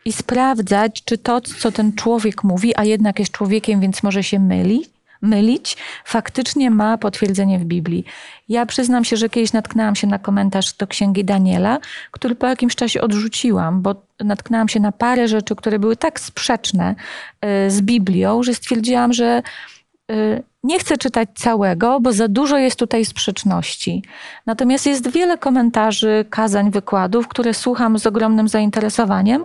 i 0.05 0.13
sprawdzać, 0.13 1.03
czy 1.03 1.17
to, 1.17 1.41
co 1.41 1.71
ten 1.71 1.93
człowiek 1.93 2.43
mówi, 2.43 2.73
a 2.75 2.83
jednak 2.83 3.19
jest 3.19 3.31
człowiekiem, 3.31 3.79
więc 3.79 4.03
może 4.03 4.23
się 4.23 4.39
mylić, 4.39 4.96
mylić, 5.21 5.77
faktycznie 6.05 6.71
ma 6.71 6.97
potwierdzenie 6.97 7.59
w 7.59 7.65
Biblii. 7.65 8.05
Ja 8.49 8.65
przyznam 8.65 9.05
się, 9.05 9.17
że 9.17 9.29
kiedyś 9.29 9.53
natknęłam 9.53 9.95
się 9.95 10.07
na 10.07 10.19
komentarz 10.19 10.73
do 10.73 10.87
księgi 10.87 11.25
Daniela, 11.25 11.79
który 12.11 12.35
po 12.35 12.47
jakimś 12.47 12.75
czasie 12.75 13.01
odrzuciłam, 13.01 13.81
bo 13.81 13.95
natknęłam 14.19 14.69
się 14.69 14.79
na 14.79 14.91
parę 14.91 15.27
rzeczy, 15.27 15.55
które 15.55 15.79
były 15.79 15.95
tak 15.95 16.19
sprzeczne 16.19 16.95
y, 17.65 17.71
z 17.71 17.81
Biblią, 17.81 18.43
że 18.43 18.53
stwierdziłam, 18.53 19.13
że 19.13 19.41
y, 20.11 20.43
Nie 20.67 20.79
chcę 20.79 20.97
czytać 20.97 21.29
całego, 21.35 21.99
bo 21.99 22.13
za 22.13 22.27
dużo 22.27 22.57
jest 22.57 22.79
tutaj 22.79 23.05
sprzeczności. 23.05 24.03
Natomiast 24.45 24.85
jest 24.85 25.09
wiele 25.09 25.37
komentarzy, 25.37 26.25
kazań, 26.29 26.71
wykładów, 26.71 27.27
które 27.27 27.53
słucham 27.53 27.99
z 27.99 28.07
ogromnym 28.07 28.47
zainteresowaniem. 28.47 29.43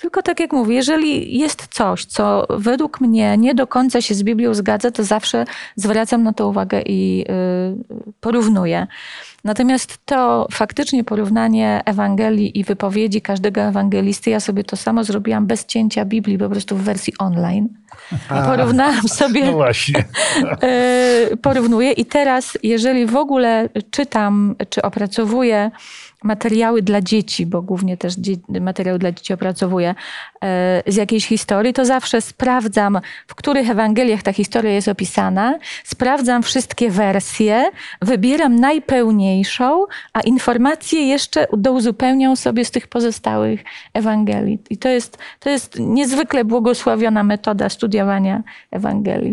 Tylko 0.00 0.22
tak 0.22 0.40
jak 0.40 0.52
mówię, 0.52 0.74
jeżeli 0.74 1.38
jest 1.38 1.66
coś, 1.70 2.04
co 2.04 2.46
według 2.50 3.00
mnie 3.00 3.36
nie 3.38 3.54
do 3.54 3.66
końca 3.66 4.00
się 4.00 4.14
z 4.14 4.22
Biblią 4.22 4.54
zgadza, 4.54 4.90
to 4.90 5.04
zawsze 5.04 5.44
zwracam 5.76 6.22
na 6.22 6.32
to 6.32 6.48
uwagę 6.48 6.82
i 6.86 7.24
y, 7.30 8.14
porównuję. 8.20 8.86
Natomiast 9.44 9.98
to 10.04 10.46
faktycznie 10.52 11.04
porównanie 11.04 11.82
Ewangelii 11.84 12.58
i 12.58 12.64
wypowiedzi 12.64 13.20
każdego 13.20 13.60
ewangelisty, 13.60 14.30
ja 14.30 14.40
sobie 14.40 14.64
to 14.64 14.76
samo 14.76 15.04
zrobiłam 15.04 15.46
bez 15.46 15.66
cięcia 15.66 16.04
Biblii, 16.04 16.38
po 16.38 16.48
prostu 16.48 16.76
w 16.76 16.82
wersji 16.82 17.12
online. 17.18 17.68
I 18.12 18.46
porównałam 18.46 19.08
sobie, 19.08 19.46
No 19.46 19.52
właśnie. 19.52 20.04
e, 20.44 20.56
porównuję. 21.42 21.92
I 21.92 22.04
teraz, 22.04 22.58
jeżeli 22.62 23.06
w 23.06 23.16
ogóle 23.16 23.68
czytam 23.90 24.54
czy 24.70 24.82
opracowuję 24.82 25.70
materiały 26.24 26.82
dla 26.82 27.00
dzieci, 27.00 27.46
bo 27.46 27.62
głównie 27.62 27.96
też 27.96 28.14
materiały 28.60 28.98
dla 28.98 29.12
dzieci 29.12 29.32
opracowuję 29.32 29.94
e, 30.44 30.82
z 30.86 30.96
jakiejś 30.96 31.26
historii, 31.26 31.72
to 31.72 31.84
zawsze 31.84 32.20
sprawdzam, 32.20 33.00
w 33.26 33.34
których 33.34 33.70
Ewangeliach 33.70 34.22
ta 34.22 34.32
historia 34.32 34.72
jest 34.72 34.88
opisana, 34.88 35.58
sprawdzam 35.84 36.42
wszystkie 36.42 36.90
wersje, 36.90 37.70
wybieram 38.02 38.60
najpełniejszą, 38.60 39.84
a 40.12 40.20
informacje 40.20 41.06
jeszcze 41.06 41.46
douzupełniam 41.52 42.36
sobie 42.36 42.64
z 42.64 42.70
tych 42.70 42.86
pozostałych 42.86 43.64
Ewangelii. 43.94 44.58
I 44.70 44.76
to 44.78 44.88
jest, 44.88 45.18
to 45.40 45.50
jest 45.50 45.78
niezwykle 45.78 46.44
błogosławiona 46.44 47.22
metoda 47.24 47.68
studiowania 47.68 48.42
Ewangelii. 48.70 49.32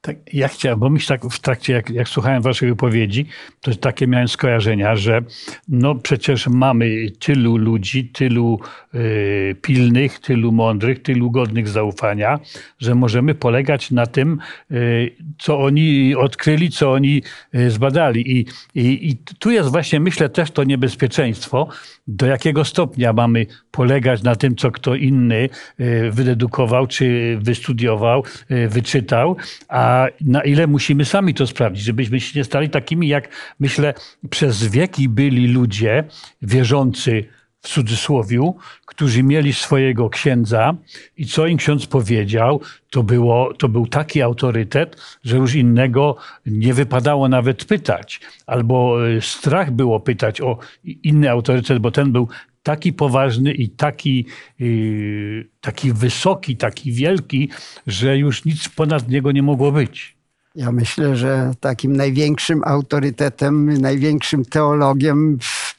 Tak, 0.00 0.16
ja 0.32 0.48
chciałem, 0.48 0.78
bo 0.78 0.90
myślę 0.90 1.18
tak 1.18 1.30
w 1.30 1.40
trakcie, 1.40 1.72
jak, 1.72 1.90
jak 1.90 2.08
słuchałem 2.08 2.42
waszej 2.42 2.68
wypowiedzi, 2.68 3.26
to 3.60 3.74
takie 3.74 4.06
miałem 4.06 4.28
skojarzenia, 4.28 4.96
że 4.96 5.22
no 5.68 5.94
przecież 5.94 6.48
mamy 6.48 7.10
tylu 7.18 7.56
ludzi, 7.56 8.08
tylu 8.08 8.60
y, 8.94 9.56
pilnych, 9.62 10.18
tylu 10.18 10.52
mądrych, 10.52 11.02
tylu 11.02 11.30
godnych 11.30 11.68
zaufania, 11.68 12.38
że 12.78 12.94
możemy 12.94 13.34
polegać 13.34 13.90
na 13.90 14.06
tym, 14.06 14.38
y, 14.70 15.16
co 15.38 15.58
oni 15.60 16.14
odkryli, 16.16 16.70
co 16.70 16.92
oni 16.92 17.22
y, 17.54 17.70
zbadali. 17.70 18.38
I, 18.38 18.46
i, 18.74 19.08
I 19.10 19.16
tu 19.16 19.50
jest 19.50 19.70
właśnie, 19.70 20.00
myślę, 20.00 20.28
też 20.28 20.50
to 20.50 20.64
niebezpieczeństwo, 20.64 21.68
do 22.08 22.26
jakiego 22.26 22.64
stopnia 22.64 23.12
mamy 23.12 23.46
polegać 23.70 24.22
na 24.22 24.36
tym, 24.36 24.56
co 24.56 24.70
kto 24.70 24.94
inny 24.94 25.48
y, 25.80 26.10
wydedukował, 26.10 26.86
czy 26.86 27.38
wystudiował, 27.42 28.24
y, 28.50 28.68
wyczytał, 28.68 29.36
a 29.68 29.87
na 30.20 30.42
ile 30.42 30.66
musimy 30.66 31.04
sami 31.04 31.34
to 31.34 31.46
sprawdzić, 31.46 31.84
żebyśmy 31.84 32.20
się 32.20 32.38
nie 32.38 32.44
stali 32.44 32.70
takimi, 32.70 33.08
jak 33.08 33.28
myślę, 33.60 33.94
przez 34.30 34.64
wieki 34.68 35.08
byli 35.08 35.48
ludzie 35.48 36.04
wierzący 36.42 37.24
w 37.60 37.68
cudzysłowiu, 37.68 38.56
którzy 38.98 39.22
mieli 39.22 39.52
swojego 39.52 40.10
księdza 40.10 40.74
i 41.16 41.26
co 41.26 41.46
im 41.46 41.58
ksiądz 41.58 41.86
powiedział, 41.86 42.60
to, 42.90 43.02
było, 43.02 43.54
to 43.54 43.68
był 43.68 43.86
taki 43.86 44.22
autorytet, 44.22 44.96
że 45.24 45.36
już 45.36 45.54
innego 45.54 46.16
nie 46.46 46.74
wypadało 46.74 47.28
nawet 47.28 47.64
pytać. 47.64 48.20
Albo 48.46 49.08
y, 49.08 49.20
strach 49.20 49.70
było 49.70 50.00
pytać 50.00 50.40
o 50.40 50.58
inny 50.84 51.30
autorytet, 51.30 51.78
bo 51.78 51.90
ten 51.90 52.12
był 52.12 52.28
taki 52.62 52.92
poważny 52.92 53.52
i 53.52 53.68
taki, 53.68 54.26
yy, 54.58 55.48
taki 55.60 55.92
wysoki, 55.92 56.56
taki 56.56 56.92
wielki, 56.92 57.50
że 57.86 58.18
już 58.18 58.44
nic 58.44 58.68
ponad 58.68 59.08
niego 59.08 59.32
nie 59.32 59.42
mogło 59.42 59.72
być. 59.72 60.16
Ja 60.54 60.72
myślę, 60.72 61.16
że 61.16 61.52
takim 61.60 61.96
największym 61.96 62.60
autorytetem, 62.64 63.80
największym 63.80 64.44
teologiem 64.44 65.38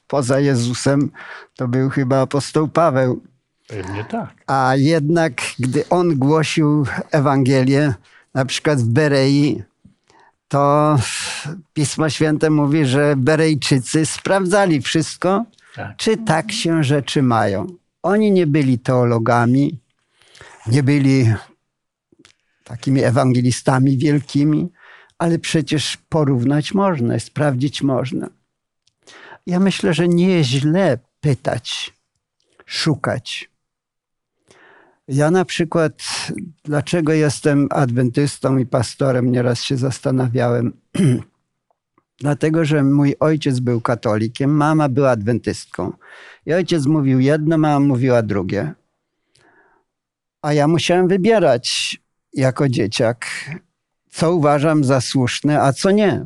poza 0.10 0.39
Jezusem 0.39 1.12
to 1.56 1.67
był 1.67 1.89
chyba 1.89 2.22
apostoł 2.22 2.67
Paweł. 2.67 3.22
Pewnie 3.67 4.04
tak. 4.04 4.30
A 4.48 4.76
jednak, 4.76 5.41
gdy 5.60 5.89
on 5.89 6.15
głosił 6.17 6.86
Ewangelię, 7.12 7.93
na 8.34 8.45
przykład 8.45 8.80
w 8.80 8.88
Berei, 8.88 9.63
to 10.48 10.95
Pismo 11.74 12.10
Święte 12.10 12.50
mówi, 12.50 12.86
że 12.86 13.15
Berejczycy 13.17 14.06
sprawdzali 14.06 14.82
wszystko, 14.82 15.45
Tak. 15.76 15.98
czy 15.98 16.17
tak 16.17 16.52
się 16.52 16.84
rzeczy 16.84 17.22
mają. 17.22 17.67
Oni 18.04 18.32
nie 18.32 18.48
byli 18.48 18.80
teologami, 18.80 19.80
nie 20.67 20.84
byli 20.84 21.34
takimi 22.63 23.04
ewangelistami 23.04 23.98
wielkimi, 23.98 24.69
ale 25.17 25.39
przecież 25.39 25.98
porównać 26.10 26.74
można, 26.74 27.19
sprawdzić 27.19 27.82
można. 27.82 28.38
Ja 29.50 29.60
myślę, 29.60 29.94
że 29.94 30.08
nie 30.08 30.30
jest 30.30 30.50
źle 30.50 30.98
pytać, 31.22 31.94
szukać. 32.66 33.50
Ja 35.08 35.32
na 35.32 35.46
przykład, 35.46 35.94
dlaczego 36.64 37.14
jestem 37.14 37.68
adwentystą 37.72 38.58
i 38.58 38.66
pastorem, 38.66 39.32
nieraz 39.32 39.62
się 39.64 39.78
zastanawiałem. 39.78 40.74
Dlatego, 42.20 42.66
że 42.66 42.84
mój 42.84 43.16
ojciec 43.20 43.60
był 43.60 43.82
katolikiem, 43.82 44.50
mama 44.50 44.90
była 44.90 45.10
adwentystką. 45.10 45.94
I 46.46 46.54
ojciec 46.54 46.86
mówił 46.86 47.20
jedno, 47.20 47.58
mama 47.58 47.80
mówiła 47.80 48.22
drugie. 48.22 48.74
A 50.42 50.54
ja 50.54 50.68
musiałem 50.68 51.08
wybierać 51.08 51.98
jako 52.34 52.70
dzieciak, 52.70 53.26
co 54.10 54.36
uważam 54.36 54.84
za 54.84 55.02
słuszne, 55.02 55.62
a 55.62 55.74
co 55.74 55.92
nie. 55.92 56.26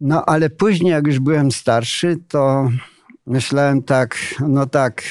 No 0.00 0.24
ale 0.24 0.50
później, 0.50 0.90
jak 0.90 1.06
już 1.06 1.18
byłem 1.18 1.52
starszy, 1.52 2.18
to 2.28 2.70
myślałem 3.26 3.82
tak, 3.82 4.18
no 4.48 4.66
tak, 4.66 5.02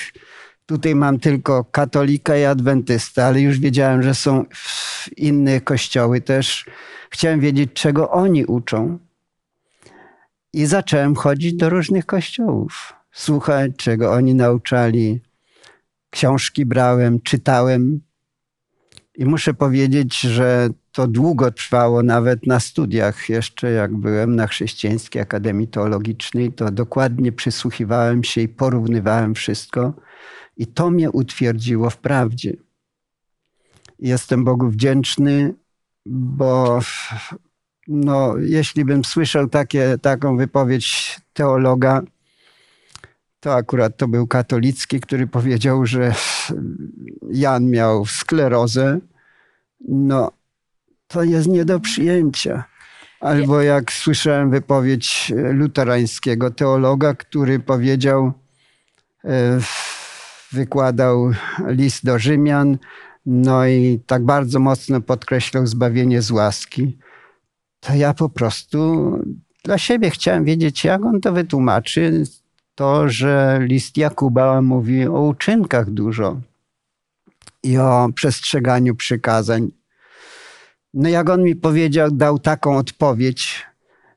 tutaj 0.65 0.95
mam 0.95 1.19
tylko 1.19 1.63
katolika 1.63 2.37
i 2.37 2.43
adwentystę, 2.43 3.25
ale 3.25 3.41
już 3.41 3.59
wiedziałem, 3.59 4.03
że 4.03 4.15
są 4.15 4.45
inne 5.17 5.61
kościoły 5.61 6.21
też. 6.21 6.65
Chciałem 7.09 7.39
wiedzieć, 7.39 7.73
czego 7.73 8.11
oni 8.11 8.45
uczą. 8.45 8.99
I 10.53 10.65
zacząłem 10.65 11.15
chodzić 11.15 11.53
do 11.53 11.69
różnych 11.69 12.05
kościołów, 12.05 12.93
słuchać, 13.11 13.71
czego 13.77 14.11
oni 14.11 14.35
nauczali. 14.35 15.21
Książki 16.09 16.65
brałem, 16.65 17.21
czytałem. 17.21 18.01
I 19.17 19.25
muszę 19.25 19.53
powiedzieć, 19.53 20.19
że 20.19 20.69
to 20.91 21.07
długo 21.07 21.51
trwało, 21.51 22.03
nawet 22.03 22.47
na 22.47 22.59
studiach, 22.59 23.29
jeszcze 23.29 23.71
jak 23.71 23.95
byłem 23.95 24.35
na 24.35 24.47
Chrześcijańskiej 24.47 25.21
Akademii 25.21 25.67
Teologicznej, 25.67 26.53
to 26.53 26.71
dokładnie 26.71 27.31
przysłuchiwałem 27.31 28.23
się 28.23 28.41
i 28.41 28.47
porównywałem 28.47 29.35
wszystko. 29.35 29.93
I 30.57 30.67
to 30.67 30.89
mnie 30.89 31.11
utwierdziło 31.11 31.89
w 31.89 31.97
prawdzie. 31.97 32.53
Jestem 33.99 34.43
Bogu 34.43 34.69
wdzięczny, 34.69 35.53
bo 36.05 36.79
no, 37.87 38.37
jeśli 38.37 38.85
bym 38.85 39.05
słyszał 39.05 39.49
takie, 39.49 39.97
taką 40.01 40.37
wypowiedź 40.37 41.19
teologa, 41.33 42.01
to 43.45 43.55
akurat 43.55 43.97
to 43.97 44.07
był 44.07 44.27
katolicki, 44.27 44.99
który 44.99 45.27
powiedział, 45.27 45.85
że 45.85 46.13
Jan 47.31 47.69
miał 47.69 48.05
sklerozę. 48.05 48.99
No, 49.87 50.31
to 51.07 51.23
jest 51.23 51.47
nie 51.47 51.65
do 51.65 51.79
przyjęcia. 51.79 52.63
Albo 53.19 53.61
jak 53.61 53.91
słyszałem 53.91 54.51
wypowiedź 54.51 55.33
luterańskiego 55.53 56.51
teologa, 56.51 57.13
który 57.13 57.59
powiedział, 57.59 58.33
wykładał 60.51 61.31
list 61.67 62.05
do 62.05 62.19
Rzymian, 62.19 62.77
no 63.25 63.67
i 63.67 63.99
tak 64.05 64.25
bardzo 64.25 64.59
mocno 64.59 65.01
podkreślał 65.01 65.67
zbawienie 65.67 66.21
z 66.21 66.31
łaski 66.31 66.97
to 67.79 67.95
ja 67.95 68.13
po 68.13 68.29
prostu 68.29 69.11
dla 69.63 69.77
siebie 69.77 70.09
chciałem 70.09 70.45
wiedzieć, 70.45 70.83
jak 70.83 71.05
on 71.05 71.21
to 71.21 71.31
wytłumaczy. 71.31 72.23
To, 72.75 73.09
że 73.09 73.59
list 73.61 73.97
Jakuba 73.97 74.61
mówi 74.61 75.07
o 75.07 75.21
uczynkach 75.21 75.91
dużo 75.91 76.39
i 77.63 77.77
o 77.77 78.09
przestrzeganiu 78.15 78.95
przykazań. 78.95 79.71
No 80.93 81.09
jak 81.09 81.29
on 81.29 81.43
mi 81.43 81.55
powiedział, 81.55 82.11
dał 82.11 82.39
taką 82.39 82.77
odpowiedź, 82.77 83.65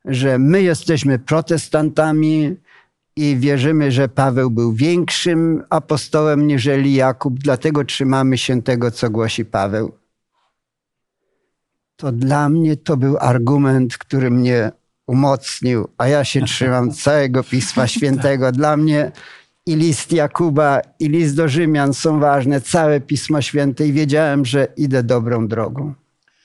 że 0.04 0.38
my 0.38 0.62
jesteśmy 0.62 1.18
protestantami 1.18 2.56
i 3.16 3.36
wierzymy, 3.36 3.92
że 3.92 4.08
Paweł 4.08 4.50
był 4.50 4.72
większym 4.72 5.62
apostołem 5.70 6.46
niżeli 6.46 6.94
Jakub, 6.94 7.38
dlatego 7.38 7.84
trzymamy 7.84 8.38
się 8.38 8.62
tego, 8.62 8.90
co 8.90 9.10
głosi 9.10 9.44
Paweł 9.44 9.92
to 11.98 12.12
dla 12.12 12.48
mnie 12.48 12.76
to 12.76 12.96
był 12.96 13.16
argument, 13.20 13.98
który 13.98 14.30
mnie 14.30 14.72
umocnił, 15.08 15.88
a 15.98 16.08
ja 16.08 16.24
się 16.24 16.42
trzymam 16.42 16.90
całego 17.04 17.44
Pisma 17.44 17.86
Świętego. 17.86 18.52
Dla 18.52 18.76
mnie 18.76 19.12
i 19.66 19.76
list 19.76 20.12
Jakuba, 20.12 20.80
i 21.00 21.08
list 21.08 21.36
do 21.36 21.48
Rzymian 21.48 21.94
są 21.94 22.20
ważne, 22.20 22.60
całe 22.60 23.00
Pismo 23.00 23.42
Święte 23.42 23.86
i 23.86 23.92
wiedziałem, 23.92 24.44
że 24.44 24.68
idę 24.76 25.02
dobrą 25.02 25.48
drogą. 25.48 25.94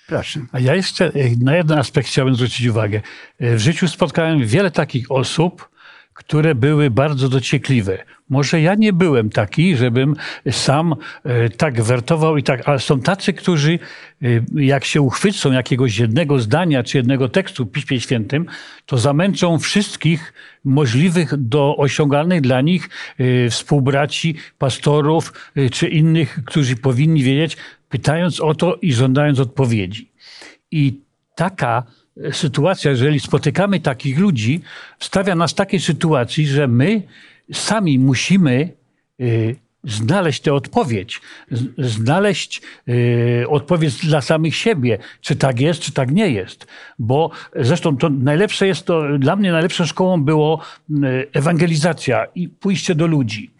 Proszę. 0.07 0.39
A 0.51 0.59
ja 0.59 0.75
jeszcze 0.75 1.05
e, 1.05 1.11
na 1.41 1.55
jeden 1.55 1.77
aspekt 1.79 2.07
chciałbym 2.07 2.35
zwrócić 2.35 2.67
uwagę. 2.67 3.01
E, 3.39 3.55
W 3.55 3.59
życiu 3.59 3.87
spotkałem 3.87 4.45
wiele 4.45 4.71
takich 4.71 5.11
osób, 5.11 5.69
które 6.13 6.55
były 6.55 6.89
bardzo 6.89 7.29
dociekliwe. 7.29 7.97
Może 8.29 8.61
ja 8.61 8.75
nie 8.75 8.93
byłem 8.93 9.29
taki, 9.29 9.75
żebym 9.75 10.15
sam 10.51 10.95
e, 11.23 11.49
tak 11.49 11.81
wertował 11.81 12.37
i 12.37 12.43
tak, 12.43 12.69
ale 12.69 12.79
są 12.79 12.99
tacy, 12.99 13.33
którzy 13.33 13.79
e, 14.21 14.27
jak 14.55 14.85
się 14.85 15.01
uchwycą 15.01 15.51
jakiegoś 15.51 15.97
jednego 15.99 16.39
zdania 16.39 16.83
czy 16.83 16.97
jednego 16.97 17.29
tekstu 17.29 17.65
w 17.65 17.71
Piśmie 17.71 17.99
Świętym, 17.99 18.45
to 18.85 18.97
zamęczą 18.97 19.59
wszystkich 19.59 20.33
możliwych 20.63 21.37
do 21.37 21.77
osiągalnych 21.77 22.41
dla 22.41 22.61
nich 22.61 22.89
e, 23.17 23.49
współbraci, 23.49 24.35
pastorów 24.57 25.33
czy 25.71 25.87
innych, 25.87 26.39
którzy 26.45 26.75
powinni 26.75 27.23
wiedzieć, 27.23 27.57
pytając 27.89 28.39
o 28.39 28.55
to 28.55 28.75
i 28.75 28.93
żądając 28.93 29.39
odpowiedzi. 29.39 30.11
I 30.71 30.99
taka 31.35 31.83
sytuacja, 32.31 32.91
jeżeli 32.91 33.19
spotykamy 33.19 33.79
takich 33.79 34.19
ludzi, 34.19 34.61
stawia 34.99 35.35
nas 35.35 35.51
w 35.51 35.55
takiej 35.55 35.79
sytuacji, 35.79 36.47
że 36.47 36.67
my 36.67 37.01
sami 37.51 37.99
musimy 37.99 38.69
y, 39.21 39.55
znaleźć 39.83 40.41
tę 40.41 40.53
odpowiedź, 40.53 41.21
znaleźć 41.77 42.61
y, 42.89 43.45
odpowiedź 43.49 44.05
dla 44.05 44.21
samych 44.21 44.55
siebie, 44.55 44.97
czy 45.21 45.35
tak 45.35 45.59
jest, 45.59 45.81
czy 45.81 45.91
tak 45.91 46.11
nie 46.11 46.29
jest. 46.29 46.67
Bo 46.99 47.31
zresztą 47.55 47.97
to 47.97 48.09
najlepsze 48.09 48.67
jest 48.67 48.85
to, 48.85 49.17
dla 49.19 49.35
mnie 49.35 49.51
najlepszą 49.51 49.85
szkołą 49.85 50.23
było 50.23 50.59
y, 50.89 50.93
ewangelizacja 51.33 52.27
i 52.35 52.49
pójście 52.49 52.95
do 52.95 53.07
ludzi. 53.07 53.51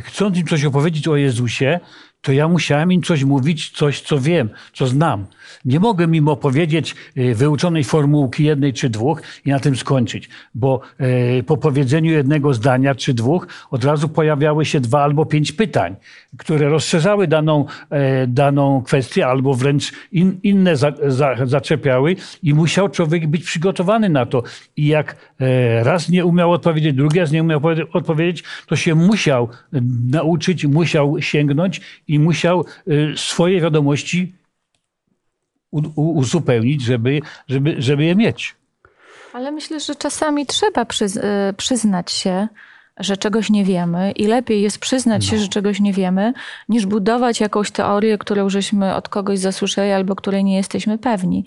Chcąc 0.00 0.38
im 0.38 0.46
coś 0.46 0.64
opowiedzieć 0.64 1.08
o 1.08 1.16
Jezusie, 1.16 1.80
to 2.20 2.32
ja 2.32 2.48
musiałem 2.48 2.92
im 2.92 3.02
coś 3.02 3.24
mówić, 3.24 3.70
coś, 3.70 4.00
co 4.00 4.18
wiem, 4.20 4.50
co 4.72 4.86
znam. 4.86 5.26
Nie 5.64 5.80
mogłem 5.80 6.14
im 6.14 6.28
opowiedzieć 6.28 6.94
y, 7.16 7.34
wyuczonej 7.34 7.84
formułki 7.84 8.44
jednej 8.44 8.72
czy 8.72 8.90
dwóch 8.90 9.22
i 9.44 9.50
na 9.50 9.60
tym 9.60 9.76
skończyć, 9.76 10.28
bo 10.54 10.80
y, 11.38 11.42
po 11.42 11.56
powiedzeniu 11.56 12.12
jednego 12.12 12.54
zdania 12.54 12.94
czy 12.94 13.14
dwóch 13.14 13.46
od 13.70 13.84
razu 13.84 14.08
pojawiały 14.08 14.64
się 14.64 14.80
dwa 14.80 15.02
albo 15.02 15.26
pięć 15.26 15.52
pytań, 15.52 15.96
które 16.36 16.68
rozszerzały 16.68 17.28
daną, 17.28 17.64
e, 17.90 18.26
daną 18.26 18.82
kwestię 18.82 19.26
albo 19.26 19.54
wręcz 19.54 19.92
in, 20.12 20.40
inne 20.42 20.76
za, 20.76 20.92
za, 21.06 21.46
zaczepiały 21.46 22.16
i 22.42 22.54
musiał 22.54 22.88
człowiek 22.88 23.26
być 23.26 23.44
przygotowany 23.44 24.08
na 24.08 24.26
to. 24.26 24.42
I 24.76 24.86
jak 24.86 25.16
e, 25.40 25.84
raz 25.84 26.08
nie 26.08 26.24
umiał 26.24 26.52
odpowiedzieć, 26.52 26.96
drugi 26.96 27.18
raz 27.18 27.32
nie 27.32 27.42
umiał 27.42 27.60
odpowie- 27.60 27.86
odpowiedzieć, 27.92 28.44
to 28.66 28.76
się 28.76 28.94
musiał 28.94 29.48
e, 29.72 29.80
nauczyć, 30.10 30.66
musiał 30.66 31.16
sięgnąć 31.20 31.80
i 32.08 32.18
musiał 32.18 32.64
e, 32.86 33.16
swoje 33.16 33.60
wiadomości 33.60 34.32
uzupełnić, 35.96 36.82
żeby, 36.82 37.20
żeby, 37.48 37.74
żeby 37.78 38.04
je 38.04 38.14
mieć. 38.14 38.56
Ale 39.32 39.52
myślę, 39.52 39.80
że 39.80 39.94
czasami 39.94 40.46
trzeba 40.46 40.84
przyz 40.84 41.16
y, 41.16 41.22
przyznać 41.56 42.12
się, 42.12 42.48
że 42.96 43.16
czegoś 43.16 43.50
nie 43.50 43.64
wiemy 43.64 44.12
i 44.12 44.26
lepiej 44.26 44.62
jest 44.62 44.78
przyznać 44.78 45.24
się, 45.24 45.38
że 45.38 45.48
czegoś 45.48 45.80
nie 45.80 45.92
wiemy, 45.92 46.32
niż 46.68 46.86
budować 46.86 47.40
jakąś 47.40 47.70
teorię, 47.70 48.18
którą 48.18 48.48
żeśmy 48.48 48.94
od 48.94 49.08
kogoś 49.08 49.38
zasłyszeli 49.38 49.92
albo 49.92 50.16
której 50.16 50.44
nie 50.44 50.56
jesteśmy 50.56 50.98
pewni. 50.98 51.44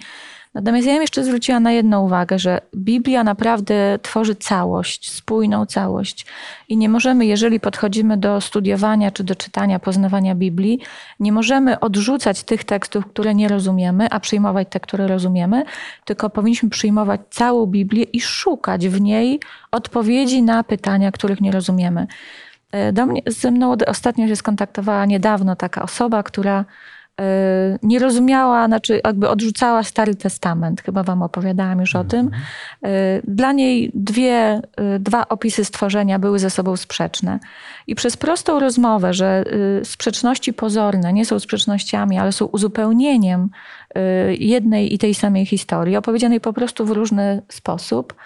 Natomiast 0.54 0.88
ja 0.88 0.94
bym 0.94 1.02
jeszcze 1.02 1.24
zwróciła 1.24 1.60
na 1.60 1.72
jedną 1.72 2.06
uwagę, 2.06 2.40
że 2.40 2.62
Biblia 2.76 3.24
naprawdę 3.24 4.00
tworzy 4.02 4.36
całość, 4.36 5.12
spójną 5.12 5.66
całość. 5.66 6.26
I 6.70 6.78
nie 6.78 6.90
możemy, 6.90 7.26
jeżeli 7.26 7.60
podchodzimy 7.60 8.18
do 8.18 8.42
studiowania 8.42 9.12
czy 9.12 9.24
do 9.24 9.36
czytania, 9.36 9.80
poznawania 9.80 10.36
Biblii, 10.36 10.80
nie 11.20 11.32
możemy 11.32 11.80
odrzucać 11.80 12.44
tych 12.44 12.64
tekstów, 12.64 13.06
które 13.06 13.36
nie 13.36 13.48
rozumiemy, 13.48 14.10
a 14.10 14.20
przyjmować 14.20 14.68
te, 14.72 14.80
które 14.80 15.08
rozumiemy, 15.08 15.64
tylko 16.06 16.30
powinniśmy 16.30 16.70
przyjmować 16.70 17.22
całą 17.30 17.66
Biblię 17.66 18.04
i 18.04 18.22
szukać 18.22 18.88
w 18.88 19.02
niej 19.02 19.40
odpowiedzi 19.72 20.44
na 20.44 20.64
pytania, 20.64 21.12
których 21.12 21.42
nie 21.42 21.52
rozumiemy. 21.52 22.08
E, 22.72 22.94
Do 22.94 23.06
mnie, 23.06 23.22
ze 23.28 23.52
mną 23.52 23.76
ostatnio 23.88 24.28
się 24.28 24.36
skontaktowała 24.36 25.06
niedawno 25.06 25.56
taka 25.56 25.82
osoba, 25.82 26.24
która 26.24 26.66
nie 27.84 28.00
rozumiała, 28.00 28.67
znaczy 28.67 29.02
jakby 29.06 29.30
odrzucała 29.30 29.84
Stary 29.84 30.15
Testament. 30.15 30.82
Chyba 30.82 31.04
wam 31.04 31.21
opowiadałam 31.21 31.80
już 31.80 31.95
o 31.95 32.04
tym. 32.04 32.32
E, 32.84 33.21
Dla 33.24 33.52
niej 33.52 33.91
dwie, 33.93 34.62
e, 34.78 35.00
dwa 35.00 35.28
opisy 35.30 35.65
stworzenia 35.65 36.19
były 36.19 36.39
ze 36.39 36.50
sobą 36.50 36.78
sprzeczne. 36.78 37.39
I 37.88 37.95
przez 37.95 38.17
prostą 38.17 38.60
rozmowę, 38.60 39.13
że 39.13 39.43
e, 39.82 39.86
sprzeczności 39.86 40.54
pozorne 40.54 41.13
nie 41.13 41.26
są 41.26 41.39
sprzecznościami, 41.39 42.17
ale 42.17 42.32
są 42.32 42.45
uzupełnieniem 42.45 43.50
e, 43.95 44.34
jednej 44.36 44.93
i 44.93 44.97
tej 44.97 45.13
samej 45.13 45.45
historii, 45.45 45.95
opowiedzianej 45.95 46.41
po 46.41 46.54
prostu 46.54 46.86
w 46.86 46.91
różny 46.91 47.41
sposób, 47.50 48.13
E, 48.13 48.17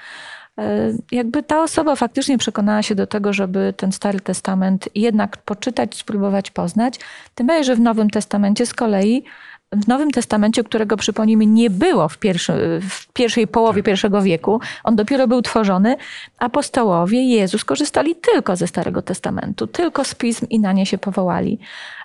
jakby 1.12 1.44
ta 1.44 1.64
osoba 1.64 1.96
faktycznie 1.96 2.38
przekonała 2.38 2.82
się 2.82 2.96
do 2.96 3.08
tego, 3.08 3.34
żeby 3.34 3.74
ten 3.78 3.92
Stary 3.92 4.20
Testament 4.20 4.90
jednak 4.96 5.38
poczytać, 5.38 5.96
spróbować 5.96 6.52
poznać. 6.52 7.00
Tym 7.36 7.48
bardziej, 7.48 7.66
że 7.66 7.76
w 7.76 7.80
Nowym 7.80 8.10
Testamencie 8.10 8.66
z 8.66 8.74
kolei, 8.74 9.24
w 9.72 9.88
Nowym 9.88 10.12
Testamencie, 10.12 10.64
którego 10.64 10.98
przypomnijmy 10.98 11.46
nie 11.46 11.70
było 11.70 12.10
w, 12.10 12.18
pierwszy, 12.18 12.80
w 12.90 13.14
pierwszej 13.14 13.48
połowie 13.48 13.84
pierwszego 13.84 14.22
wieku, 14.22 14.60
on 14.84 14.96
dopiero 14.96 15.28
był 15.28 15.42
tworzony, 15.42 15.96
apostołowie 16.40 17.24
Jezus 17.24 17.66
korzystali 17.66 18.16
tylko 18.16 18.56
ze 18.56 18.68
Starego 18.68 19.02
Testamentu, 19.02 19.68
tylko 19.68 20.04
z 20.04 20.16
pism 20.16 20.46
i 20.50 20.60
na 20.60 20.74
nie 20.74 20.86
się 20.86 20.98
powołali. 20.98 21.60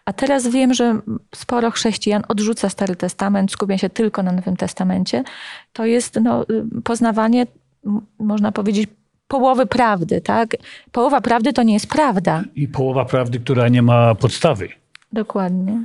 A 0.04 0.12
teraz 0.12 0.46
wiem, 0.46 0.74
że 0.74 1.00
sporo 1.34 1.70
chrześcijan 1.70 2.22
odrzuca 2.28 2.68
Stary 2.68 2.96
Testament, 2.96 3.52
skupia 3.52 3.78
się 3.78 3.90
tylko 3.90 4.22
na 4.22 4.32
Nowym 4.32 4.56
Testamencie. 4.56 5.24
To 5.72 5.84
jest 5.84 6.18
no, 6.22 6.46
poznawanie 6.84 7.40
m- 7.42 7.46
można 8.18 8.52
powiedzieć, 8.52 8.90
połowy 9.28 9.66
prawdy, 9.66 10.20
tak? 10.20 10.56
Połowa 10.92 11.20
prawdy 11.20 11.52
to 11.52 11.62
nie 11.62 11.74
jest 11.74 11.86
prawda. 11.86 12.44
I 12.54 12.68
połowa 12.68 13.04
prawdy, 13.04 13.40
która 13.40 13.68
nie 13.68 13.82
ma 13.82 14.14
podstawy. 14.14 14.68
Dokładnie. 15.12 15.84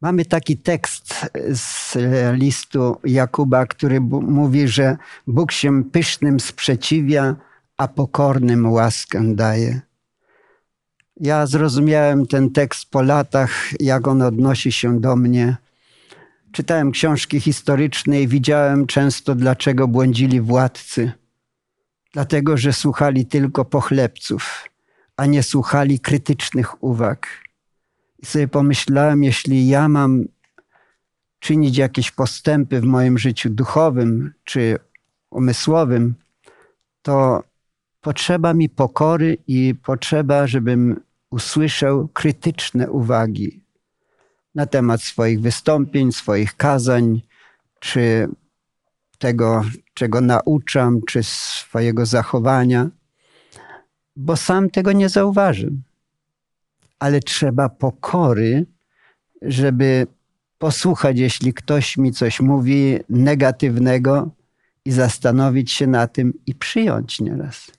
Mamy 0.00 0.24
taki 0.24 0.56
tekst 0.56 1.30
z 1.52 1.96
listu 2.32 2.96
Jakuba, 3.04 3.66
który 3.66 4.00
mówi, 4.00 4.68
że 4.68 4.96
Bóg 5.26 5.52
się 5.52 5.84
pysznym 5.84 6.40
sprzeciwia, 6.40 7.36
a 7.76 7.88
pokornym 7.88 8.72
łaskę 8.72 9.34
daje. 9.34 9.80
Ja 11.20 11.46
zrozumiałem 11.46 12.26
ten 12.26 12.50
tekst 12.50 12.90
po 12.90 13.02
latach, 13.02 13.50
jak 13.80 14.08
on 14.08 14.22
odnosi 14.22 14.72
się 14.72 15.00
do 15.00 15.16
mnie. 15.16 15.56
Czytałem 16.56 16.90
książki 16.90 17.40
historyczne 17.40 18.22
i 18.22 18.28
widziałem 18.28 18.86
często, 18.86 19.34
dlaczego 19.34 19.88
błądzili 19.88 20.40
władcy. 20.40 21.12
Dlatego, 22.12 22.56
że 22.56 22.72
słuchali 22.72 23.26
tylko 23.26 23.64
pochlebców, 23.64 24.68
a 25.16 25.26
nie 25.26 25.42
słuchali 25.42 26.00
krytycznych 26.00 26.82
uwag. 26.82 27.28
I 28.18 28.26
sobie 28.26 28.48
pomyślałem, 28.48 29.24
jeśli 29.24 29.68
ja 29.68 29.88
mam 29.88 30.24
czynić 31.38 31.76
jakieś 31.76 32.10
postępy 32.10 32.80
w 32.80 32.84
moim 32.84 33.18
życiu 33.18 33.50
duchowym 33.50 34.32
czy 34.44 34.78
umysłowym, 35.30 36.14
to 37.02 37.42
potrzeba 38.00 38.54
mi 38.54 38.68
pokory 38.68 39.36
i 39.46 39.74
potrzeba, 39.82 40.46
żebym 40.46 41.00
usłyszał 41.30 42.08
krytyczne 42.08 42.90
uwagi 42.90 43.65
na 44.56 44.66
temat 44.66 45.02
swoich 45.02 45.40
wystąpień, 45.40 46.12
swoich 46.12 46.56
kazań, 46.56 47.22
czy 47.80 48.28
tego, 49.18 49.64
czego 49.94 50.20
nauczam, 50.20 51.00
czy 51.08 51.22
swojego 51.22 52.06
zachowania, 52.06 52.88
bo 54.16 54.36
sam 54.36 54.70
tego 54.70 54.92
nie 54.92 55.08
zauważę 55.08 55.68
ale 56.98 57.20
trzeba 57.20 57.68
pokory, 57.68 58.66
żeby 59.42 60.06
posłuchać, 60.58 61.18
jeśli 61.18 61.54
ktoś 61.54 61.96
mi 61.96 62.12
coś 62.12 62.40
mówi 62.40 62.98
negatywnego 63.08 64.30
i 64.84 64.92
zastanowić 64.92 65.72
się 65.72 65.86
na 65.86 66.06
tym 66.06 66.32
i 66.46 66.54
przyjąć 66.54 67.20
nieraz. 67.20 67.70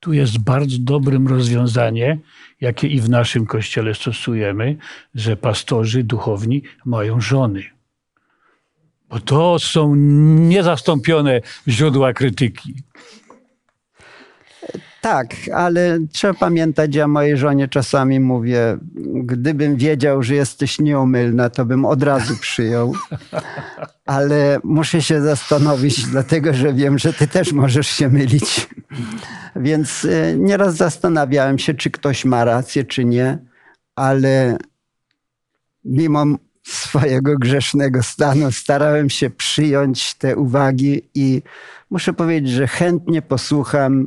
Tu 0.00 0.12
jest 0.12 0.38
bardzo 0.38 0.76
dobrym 0.80 1.28
rozwiązanie, 1.28 2.18
jakie 2.60 2.88
i 2.88 3.00
w 3.00 3.08
naszym 3.08 3.46
kościele 3.46 3.94
stosujemy, 3.94 4.76
że 5.14 5.36
pastorzy 5.36 6.04
duchowni 6.04 6.62
mają 6.84 7.20
żony. 7.20 7.62
Bo 9.08 9.20
to 9.20 9.58
są 9.58 9.94
niezastąpione 9.94 11.40
źródła 11.68 12.12
krytyki. 12.12 12.74
Tak, 15.00 15.34
ale 15.54 15.98
trzeba 16.12 16.34
pamiętać, 16.34 16.94
ja 16.94 17.08
mojej 17.08 17.36
żonie 17.36 17.68
czasami 17.68 18.20
mówię, 18.20 18.78
gdybym 19.24 19.76
wiedział, 19.76 20.22
że 20.22 20.34
jesteś 20.34 20.78
nieomylna, 20.78 21.50
to 21.50 21.64
bym 21.64 21.84
od 21.84 22.02
razu 22.02 22.36
przyjął. 22.40 22.94
Ale 24.06 24.60
muszę 24.64 25.02
się 25.02 25.22
zastanowić, 25.22 26.02
dlatego 26.06 26.54
że 26.54 26.74
wiem, 26.74 26.98
że 26.98 27.12
ty 27.12 27.26
też 27.26 27.52
możesz 27.52 27.86
się 27.86 28.08
mylić. 28.08 28.68
Więc 29.56 30.04
e, 30.04 30.36
nieraz 30.36 30.76
zastanawiałem 30.76 31.58
się, 31.58 31.74
czy 31.74 31.90
ktoś 31.90 32.24
ma 32.24 32.44
rację, 32.44 32.84
czy 32.84 33.04
nie, 33.04 33.38
ale 33.96 34.56
mimo 35.84 36.24
swojego 36.62 37.38
grzesznego 37.38 38.02
stanu. 38.02 38.52
Starałem 38.52 39.10
się 39.10 39.30
przyjąć 39.30 40.14
te 40.14 40.36
uwagi 40.36 41.02
i 41.14 41.42
muszę 41.90 42.12
powiedzieć, 42.12 42.52
że 42.52 42.66
chętnie 42.66 43.22
posłucham 43.22 44.06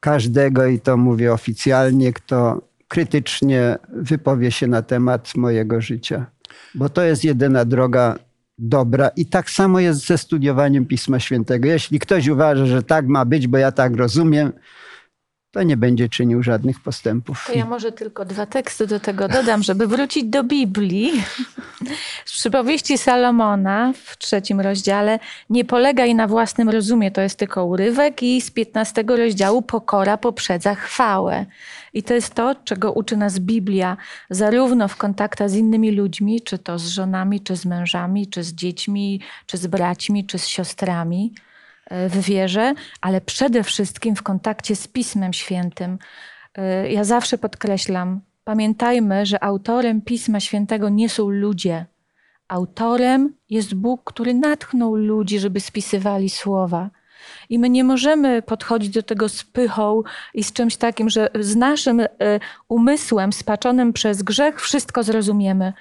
każdego, 0.00 0.66
i 0.66 0.80
to 0.80 0.96
mówię 0.96 1.32
oficjalnie, 1.32 2.12
kto 2.12 2.62
krytycznie 2.88 3.78
wypowie 3.88 4.50
się 4.50 4.66
na 4.66 4.82
temat 4.82 5.36
mojego 5.36 5.80
życia. 5.80 6.26
Bo 6.74 6.88
to 6.88 7.02
jest 7.02 7.24
jedyna 7.24 7.64
droga 7.64 8.18
dobra. 8.58 9.10
I 9.16 9.26
tak 9.26 9.50
samo 9.50 9.80
jest 9.80 10.06
ze 10.06 10.18
studiowaniem 10.18 10.86
Pisma 10.86 11.20
Świętego. 11.20 11.68
Jeśli 11.68 11.98
ktoś 11.98 12.28
uważa, 12.28 12.66
że 12.66 12.82
tak 12.82 13.06
ma 13.06 13.24
być, 13.24 13.46
bo 13.46 13.58
ja 13.58 13.72
tak 13.72 13.96
rozumiem, 13.96 14.52
to 15.52 15.62
nie 15.62 15.76
będzie 15.76 16.08
czynił 16.08 16.42
żadnych 16.42 16.80
postępów. 16.80 17.44
To 17.46 17.58
ja 17.58 17.66
może 17.66 17.92
tylko 17.92 18.24
dwa 18.24 18.46
teksty 18.46 18.86
do 18.86 19.00
tego 19.00 19.28
dodam, 19.28 19.62
żeby 19.62 19.86
wrócić 19.86 20.24
do 20.24 20.44
Biblii. 20.44 21.12
Z 22.24 22.32
przypowieści 22.32 22.98
Salomona 22.98 23.92
w 24.04 24.18
trzecim 24.18 24.60
rozdziale 24.60 25.18
nie 25.50 25.64
polegaj 25.64 26.14
na 26.14 26.26
własnym 26.26 26.68
rozumie, 26.68 27.10
to 27.10 27.20
jest 27.20 27.38
tylko 27.38 27.64
urywek 27.64 28.22
i 28.22 28.40
z 28.40 28.50
piętnastego 28.50 29.16
rozdziału 29.16 29.62
pokora 29.62 30.16
poprzedza 30.16 30.74
chwałę. 30.74 31.46
I 31.94 32.02
to 32.02 32.14
jest 32.14 32.34
to, 32.34 32.54
czego 32.64 32.92
uczy 32.92 33.16
nas 33.16 33.38
Biblia, 33.38 33.96
zarówno 34.30 34.88
w 34.88 34.96
kontaktach 34.96 35.50
z 35.50 35.54
innymi 35.54 35.90
ludźmi, 35.90 36.40
czy 36.40 36.58
to 36.58 36.78
z 36.78 36.88
żonami, 36.88 37.40
czy 37.40 37.56
z 37.56 37.66
mężami, 37.66 38.26
czy 38.26 38.42
z 38.42 38.52
dziećmi, 38.52 39.20
czy 39.46 39.56
z 39.56 39.66
braćmi, 39.66 40.26
czy 40.26 40.38
z 40.38 40.46
siostrami 40.46 41.34
w 41.90 42.20
wierze, 42.20 42.74
ale 43.00 43.20
przede 43.20 43.62
wszystkim 43.62 44.16
w 44.16 44.22
kontakcie 44.22 44.76
z 44.76 44.88
Pismem 44.88 45.32
Świętym. 45.32 45.98
E, 46.54 46.92
Ja 46.92 47.04
zawsze 47.04 47.38
podkreślam, 47.38 48.20
pamiętajmy, 48.44 49.26
że 49.26 49.44
autorem 49.44 50.02
Pisma 50.02 50.40
Świętego 50.40 50.88
nie 50.88 51.08
są 51.08 51.30
ludzie. 51.30 51.86
Autorem 52.48 53.34
jest 53.50 53.74
Bóg, 53.74 54.04
który 54.04 54.34
natchnął 54.34 54.94
ludzi, 54.94 55.38
żeby 55.38 55.60
spisywali 55.60 56.30
słowa. 56.30 56.90
I 57.48 57.58
my 57.58 57.68
nie 57.68 57.84
możemy 57.84 58.42
podchodzić 58.42 58.90
do 58.90 59.02
tego 59.02 59.28
z 59.28 59.44
pychą 59.44 60.02
i 60.34 60.44
z 60.44 60.52
czymś 60.52 60.76
takim, 60.76 61.10
że 61.10 61.28
z 61.40 61.56
naszym 61.56 62.00
e, 62.00 62.08
umysłem 62.68 63.32
spaczonym 63.32 63.92
przez 63.92 64.22
grzech 64.22 64.60
wszystko 64.60 65.02
zrozumiemy. 65.02 65.72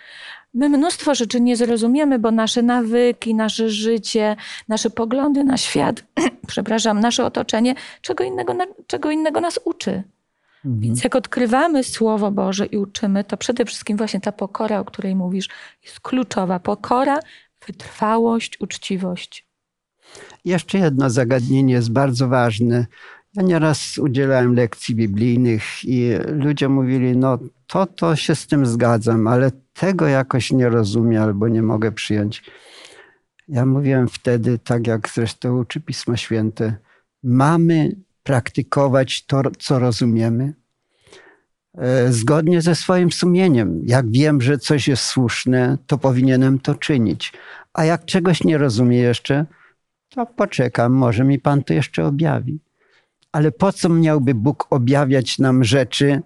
My 0.54 0.70
mnóstwo 0.70 1.16
rzeczy 1.16 1.42
nie 1.42 1.58
zrozumiemy, 1.58 2.20
bo 2.20 2.32
nasze 2.32 2.62
nawyki, 2.62 3.36
nasze 3.36 3.70
życie, 3.70 4.36
nasze 4.68 4.90
poglądy 4.90 5.44
na 5.44 5.58
świat, 5.58 6.04
przepraszam, 6.48 7.00
nasze 7.00 7.26
otoczenie, 7.26 7.76
czego 8.02 8.24
innego, 8.24 8.56
czego 8.88 9.12
innego 9.12 9.42
nas 9.42 9.60
uczy. 9.66 10.04
Więc 10.66 11.04
jak 11.04 11.16
odkrywamy 11.16 11.84
Słowo 11.84 12.32
Boże 12.32 12.66
i 12.66 12.78
uczymy, 12.78 13.24
to 13.24 13.38
przede 13.38 13.66
wszystkim 13.66 13.98
właśnie 13.98 14.22
ta 14.22 14.32
pokora, 14.32 14.80
o 14.80 14.86
której 14.86 15.16
mówisz, 15.16 15.50
jest 15.84 16.00
kluczowa. 16.00 16.60
Pokora, 16.60 17.20
wytrwałość, 17.68 18.62
uczciwość. 18.62 19.46
Jeszcze 20.46 20.78
jedno 20.78 21.10
zagadnienie 21.10 21.74
jest 21.74 21.92
bardzo 21.92 22.28
ważne. 22.28 22.86
Ja 23.34 23.44
nieraz 23.44 23.98
udzielałem 23.98 24.56
lekcji 24.56 24.96
biblijnych 24.96 25.64
i 25.84 26.12
ludzie 26.28 26.70
mówili, 26.70 27.18
no 27.18 27.40
to, 27.68 27.86
to 27.86 28.16
się 28.16 28.36
z 28.36 28.48
tym 28.48 28.66
zgadzam, 28.66 29.28
ale 29.28 29.52
tego 29.74 30.08
jakoś 30.08 30.52
nie 30.52 30.70
rozumiem 30.70 31.24
albo 31.24 31.48
nie 31.48 31.62
mogę 31.62 31.92
przyjąć. 31.92 32.44
Ja 33.48 33.66
mówiłem 33.66 34.08
wtedy, 34.08 34.60
tak 34.60 34.88
jak 34.88 35.10
zresztą 35.10 35.58
uczy 35.58 35.82
Pismo 35.82 36.18
Święte, 36.18 36.76
mamy 37.24 37.96
praktykować 38.24 39.26
to, 39.26 39.42
co 39.60 39.80
rozumiemy, 39.80 40.54
e, 41.78 42.12
zgodnie 42.12 42.62
ze 42.62 42.76
swoim 42.76 43.12
sumieniem. 43.12 43.82
Jak 43.86 44.12
wiem, 44.12 44.42
że 44.42 44.58
coś 44.58 44.88
jest 44.88 45.04
słuszne, 45.04 45.78
to 45.88 45.98
powinienem 45.98 46.60
to 46.60 46.76
czynić. 46.76 47.34
A 47.74 47.86
jak 47.86 48.06
czegoś 48.06 48.44
nie 48.44 48.58
rozumiem 48.58 49.04
jeszcze, 49.04 49.46
to 50.10 50.26
poczekam, 50.26 50.94
może 50.94 51.24
mi 51.24 51.40
Pan 51.40 51.64
to 51.64 51.74
jeszcze 51.74 52.06
objawi. 52.06 52.60
Ale 53.32 53.52
po 53.52 53.72
co 53.72 53.90
miałby 53.90 54.34
Bóg 54.34 54.68
objawiać 54.70 55.40
nam 55.40 55.64
rzeczy, 55.64 56.22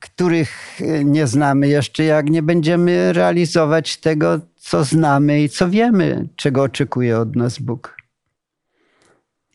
których 0.00 0.80
y, 0.80 1.04
nie 1.04 1.26
znamy 1.26 1.68
jeszcze, 1.68 2.04
jak 2.04 2.30
nie 2.30 2.42
będziemy 2.42 3.12
realizować 3.12 3.96
tego, 3.96 4.40
co 4.56 4.84
znamy 4.84 5.42
i 5.42 5.48
co 5.48 5.70
wiemy, 5.70 6.28
czego 6.36 6.62
oczekuje 6.62 7.18
od 7.18 7.36
nas 7.36 7.58
Bóg? 7.58 7.96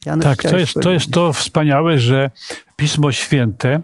Janusz, 0.05 0.23
Tak, 0.23 0.43
to 0.43 0.57
jest, 0.57 0.73
to 0.73 0.91
jest 0.91 1.11
to 1.11 1.33
wspaniałe, 1.33 1.99
że 1.99 2.31
Pismo 2.75 3.11
Święte, 3.11 3.81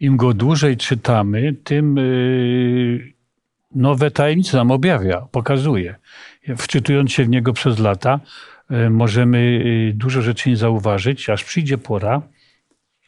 im 0.00 0.16
go 0.16 0.34
dłużej 0.34 0.76
czytamy, 0.76 1.54
tym 1.64 1.98
y, 1.98 3.12
nowe 3.74 4.10
tajemnice 4.10 4.56
nam 4.56 4.70
objawia, 4.70 5.20
pokazuje. 5.20 5.94
Wczytując 6.56 7.12
się 7.12 7.24
w 7.24 7.28
niego 7.28 7.52
przez 7.52 7.78
lata, 7.78 8.20
y, 8.70 8.90
możemy 8.90 9.62
dużo 9.94 10.22
rzeczy 10.22 10.50
nie 10.50 10.56
zauważyć, 10.56 11.30
aż 11.30 11.44
przyjdzie 11.44 11.78
pora 11.78 12.22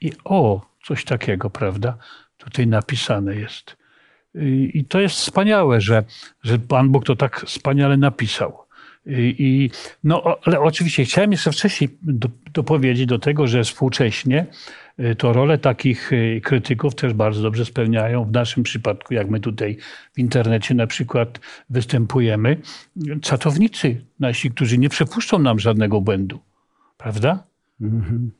i 0.01 0.13
o, 0.25 0.71
coś 0.85 1.05
takiego, 1.05 1.51
prawda? 1.51 1.99
Tutaj 2.45 2.67
napisane 2.67 3.37
jest. 3.37 3.77
Y, 4.37 4.41
I 4.75 4.85
to 4.85 5.01
jest 5.01 5.15
wspaniałe, 5.17 5.81
że, 5.81 6.05
że 6.43 6.59
Pan 6.59 6.89
Bóg 6.89 7.05
to 7.05 7.17
tak 7.17 7.41
wspaniale 7.47 7.97
napisał. 7.97 8.59
I, 9.07 9.35
i- 9.39 9.71
no, 10.05 10.37
ale 10.45 10.61
oczywiście 10.61 11.05
chciałem 11.05 11.33
jeszcze 11.33 11.53
wcześniej 11.53 11.99
do, 12.03 12.29
dopowiedzieć 12.53 13.07
do 13.07 13.19
tego, 13.19 13.47
że 13.47 13.65
współcześnie 13.65 14.47
y, 15.01 15.15
to 15.15 15.33
rolę 15.33 15.59
takich 15.59 16.13
y, 16.13 16.41
krytyków 16.45 16.95
też 16.95 17.13
bardzo 17.13 17.43
dobrze 17.43 17.65
spełniają. 17.65 18.25
W 18.25 18.33
naszym 18.33 18.63
przypadku, 18.63 19.15
jak 19.15 19.31
my 19.31 19.41
tutaj 19.41 19.77
w 20.13 20.19
internecie 20.19 20.75
na 20.75 20.87
przykład 20.87 21.41
występujemy, 21.71 22.57
czatownicy 23.23 24.05
nasi, 24.21 24.51
którzy 24.51 24.79
nie 24.79 24.89
przepuszczą 24.89 25.39
nam 25.39 25.59
żadnego 25.59 26.01
błędu. 26.01 26.41
Prawda? 26.97 27.45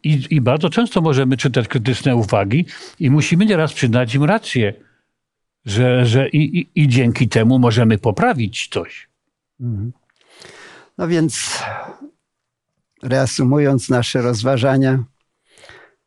I, 0.03 0.27
I 0.31 0.41
bardzo 0.41 0.71
często 0.71 1.01
możemy 1.01 1.37
czytać 1.37 1.69
krytyczne 1.69 2.17
uwagi 2.17 2.67
i 3.01 3.11
musimy 3.11 3.47
nieraz 3.47 3.73
przyznać 3.73 4.15
im 4.15 4.25
rację, 4.25 4.75
że, 5.65 6.07
że 6.07 6.29
i, 6.29 6.59
i, 6.59 6.71
i 6.75 6.89
dzięki 6.89 7.29
temu 7.29 7.59
możemy 7.59 7.99
poprawić 7.99 8.69
coś. 8.69 9.09
No 10.99 11.09
więc, 11.09 11.63
reasumując 13.03 13.89
nasze 13.89 14.23
rozważania, 14.23 15.05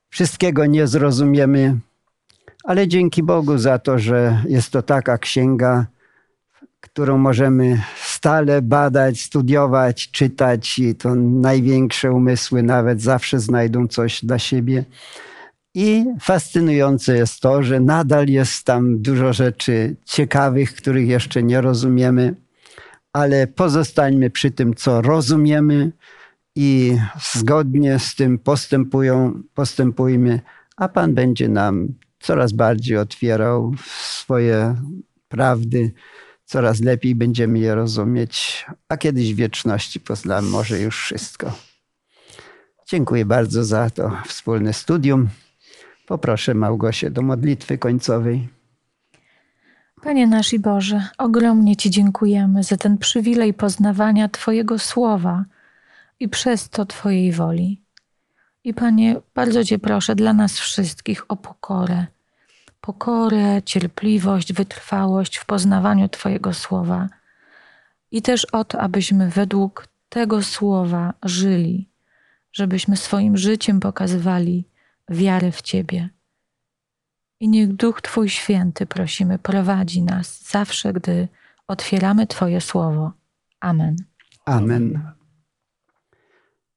wszystkiego 0.09 0.65
nie 0.65 0.87
zrozumiemy, 0.87 1.79
ale 2.63 2.87
dzięki 2.87 3.23
Bogu 3.23 3.57
za 3.57 3.79
to, 3.79 3.99
że 3.99 4.43
jest 4.49 4.71
to 4.71 4.81
taka 4.81 5.17
księga, 5.17 5.85
którą 6.81 7.17
możemy 7.17 7.81
stale 8.23 8.61
badać, 8.61 9.21
studiować, 9.21 10.11
czytać 10.11 10.79
i 10.79 10.95
to 10.95 11.15
największe 11.15 12.11
umysły 12.11 12.63
nawet 12.63 13.01
zawsze 13.01 13.39
znajdą 13.39 13.87
coś 13.87 14.25
dla 14.25 14.39
siebie. 14.39 14.85
I 15.75 16.05
fascynujące 16.21 17.17
jest 17.17 17.39
to, 17.39 17.63
że 17.63 17.79
nadal 17.79 18.27
jest 18.27 18.65
tam 18.65 19.01
dużo 19.01 19.33
rzeczy 19.33 19.95
ciekawych, 20.05 20.75
których 20.75 21.07
jeszcze 21.07 21.43
nie 21.43 21.61
rozumiemy, 21.61 22.35
ale 23.13 23.47
pozostańmy 23.47 24.29
przy 24.29 24.51
tym, 24.51 24.73
co 24.73 25.01
rozumiemy 25.01 25.91
i 26.55 26.97
zgodnie 27.33 27.99
z 27.99 28.15
tym 28.15 28.39
postępują, 28.39 29.41
postępujmy, 29.53 30.39
a 30.77 30.89
Pan 30.89 31.13
będzie 31.13 31.49
nam 31.49 31.87
coraz 32.19 32.51
bardziej 32.51 32.97
otwierał 32.97 33.73
swoje 33.85 34.75
prawdy, 35.27 35.91
coraz 36.53 36.81
lepiej 36.81 37.15
będziemy 37.15 37.59
je 37.59 37.75
rozumieć, 37.75 38.65
a 38.89 38.97
kiedyś 38.97 39.33
w 39.33 39.37
wieczności 39.37 39.99
poznamy 39.99 40.49
może 40.49 40.79
już 40.79 40.97
wszystko. 41.03 41.51
Dziękuję 42.87 43.25
bardzo 43.25 43.63
za 43.63 43.89
to 43.89 44.11
wspólne 44.27 44.73
studium. 44.73 45.29
Poproszę 46.07 46.53
Małgosię 46.53 47.11
do 47.11 47.21
modlitwy 47.21 47.77
końcowej. 47.77 48.49
Panie 50.03 50.27
nasz 50.27 50.53
i 50.53 50.59
Boże, 50.59 51.07
ogromnie 51.17 51.75
Ci 51.75 51.89
dziękujemy 51.89 52.63
za 52.63 52.77
ten 52.77 52.97
przywilej 52.97 53.53
poznawania 53.53 54.29
Twojego 54.29 54.79
słowa 54.79 55.45
i 56.19 56.29
przez 56.29 56.69
to 56.69 56.85
Twojej 56.85 57.31
woli. 57.31 57.81
I 58.63 58.73
Panie, 58.73 59.15
bardzo 59.35 59.63
Cię 59.63 59.79
proszę 59.79 60.15
dla 60.15 60.33
nas 60.33 60.53
wszystkich 60.59 61.31
o 61.31 61.35
pokorę. 61.35 62.05
Pokorę, 62.85 63.61
cierpliwość, 63.65 64.53
wytrwałość 64.53 65.37
w 65.37 65.45
poznawaniu 65.45 66.09
Twojego 66.09 66.53
słowa. 66.53 67.07
I 68.11 68.21
też 68.21 68.45
o 68.45 68.65
to, 68.65 68.81
abyśmy 68.81 69.29
według 69.29 69.87
tego 70.09 70.43
słowa 70.43 71.13
żyli, 71.23 71.89
żebyśmy 72.53 72.97
swoim 72.97 73.37
życiem 73.37 73.79
pokazywali 73.79 74.67
wiarę 75.09 75.51
w 75.51 75.61
Ciebie. 75.61 76.09
I 77.39 77.49
niech 77.49 77.73
Duch 77.73 78.01
Twój 78.01 78.29
Święty, 78.29 78.85
prosimy, 78.85 79.39
prowadzi 79.39 80.01
nas 80.01 80.49
zawsze, 80.49 80.93
gdy 80.93 81.27
otwieramy 81.67 82.27
Twoje 82.27 82.61
słowo. 82.61 83.11
Amen. 83.59 83.95
Amen. 84.45 85.11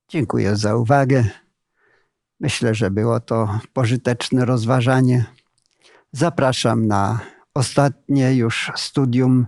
Dziękuję 0.09 0.57
za 0.57 0.77
uwagę. 0.77 1.25
Myślę, 2.41 2.75
że 2.75 2.91
było 2.91 3.21
to 3.21 3.61
pożyteczne 3.73 4.45
rozważanie. 4.45 5.25
Zapraszam 6.13 6.87
na 6.87 7.21
ostatnie 7.55 8.35
już 8.35 8.73
studium 8.77 9.47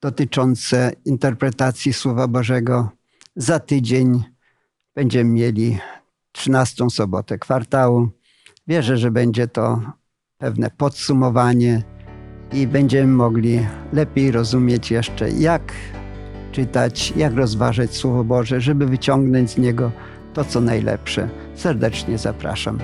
dotyczące 0.00 0.92
interpretacji 1.04 1.92
Słowa 1.92 2.28
Bożego. 2.28 2.90
Za 3.36 3.60
tydzień 3.60 4.24
będziemy 4.94 5.30
mieli 5.30 5.78
13 6.32 6.90
sobotę 6.90 7.38
kwartału. 7.38 8.08
Wierzę, 8.66 8.96
że 8.96 9.10
będzie 9.10 9.48
to 9.48 9.80
pewne 10.38 10.70
podsumowanie 10.70 11.82
i 12.52 12.66
będziemy 12.66 13.12
mogli 13.12 13.66
lepiej 13.92 14.30
rozumieć 14.30 14.90
jeszcze, 14.90 15.30
jak 15.30 15.72
czytać, 16.52 17.12
jak 17.16 17.34
rozważać 17.34 17.94
Słowo 17.96 18.24
Boże, 18.24 18.60
żeby 18.60 18.86
wyciągnąć 18.86 19.50
z 19.50 19.58
niego 19.58 19.92
to, 20.34 20.44
co 20.44 20.60
najlepsze. 20.60 21.28
Serdecznie 21.54 22.18
zapraszam. 22.18 22.78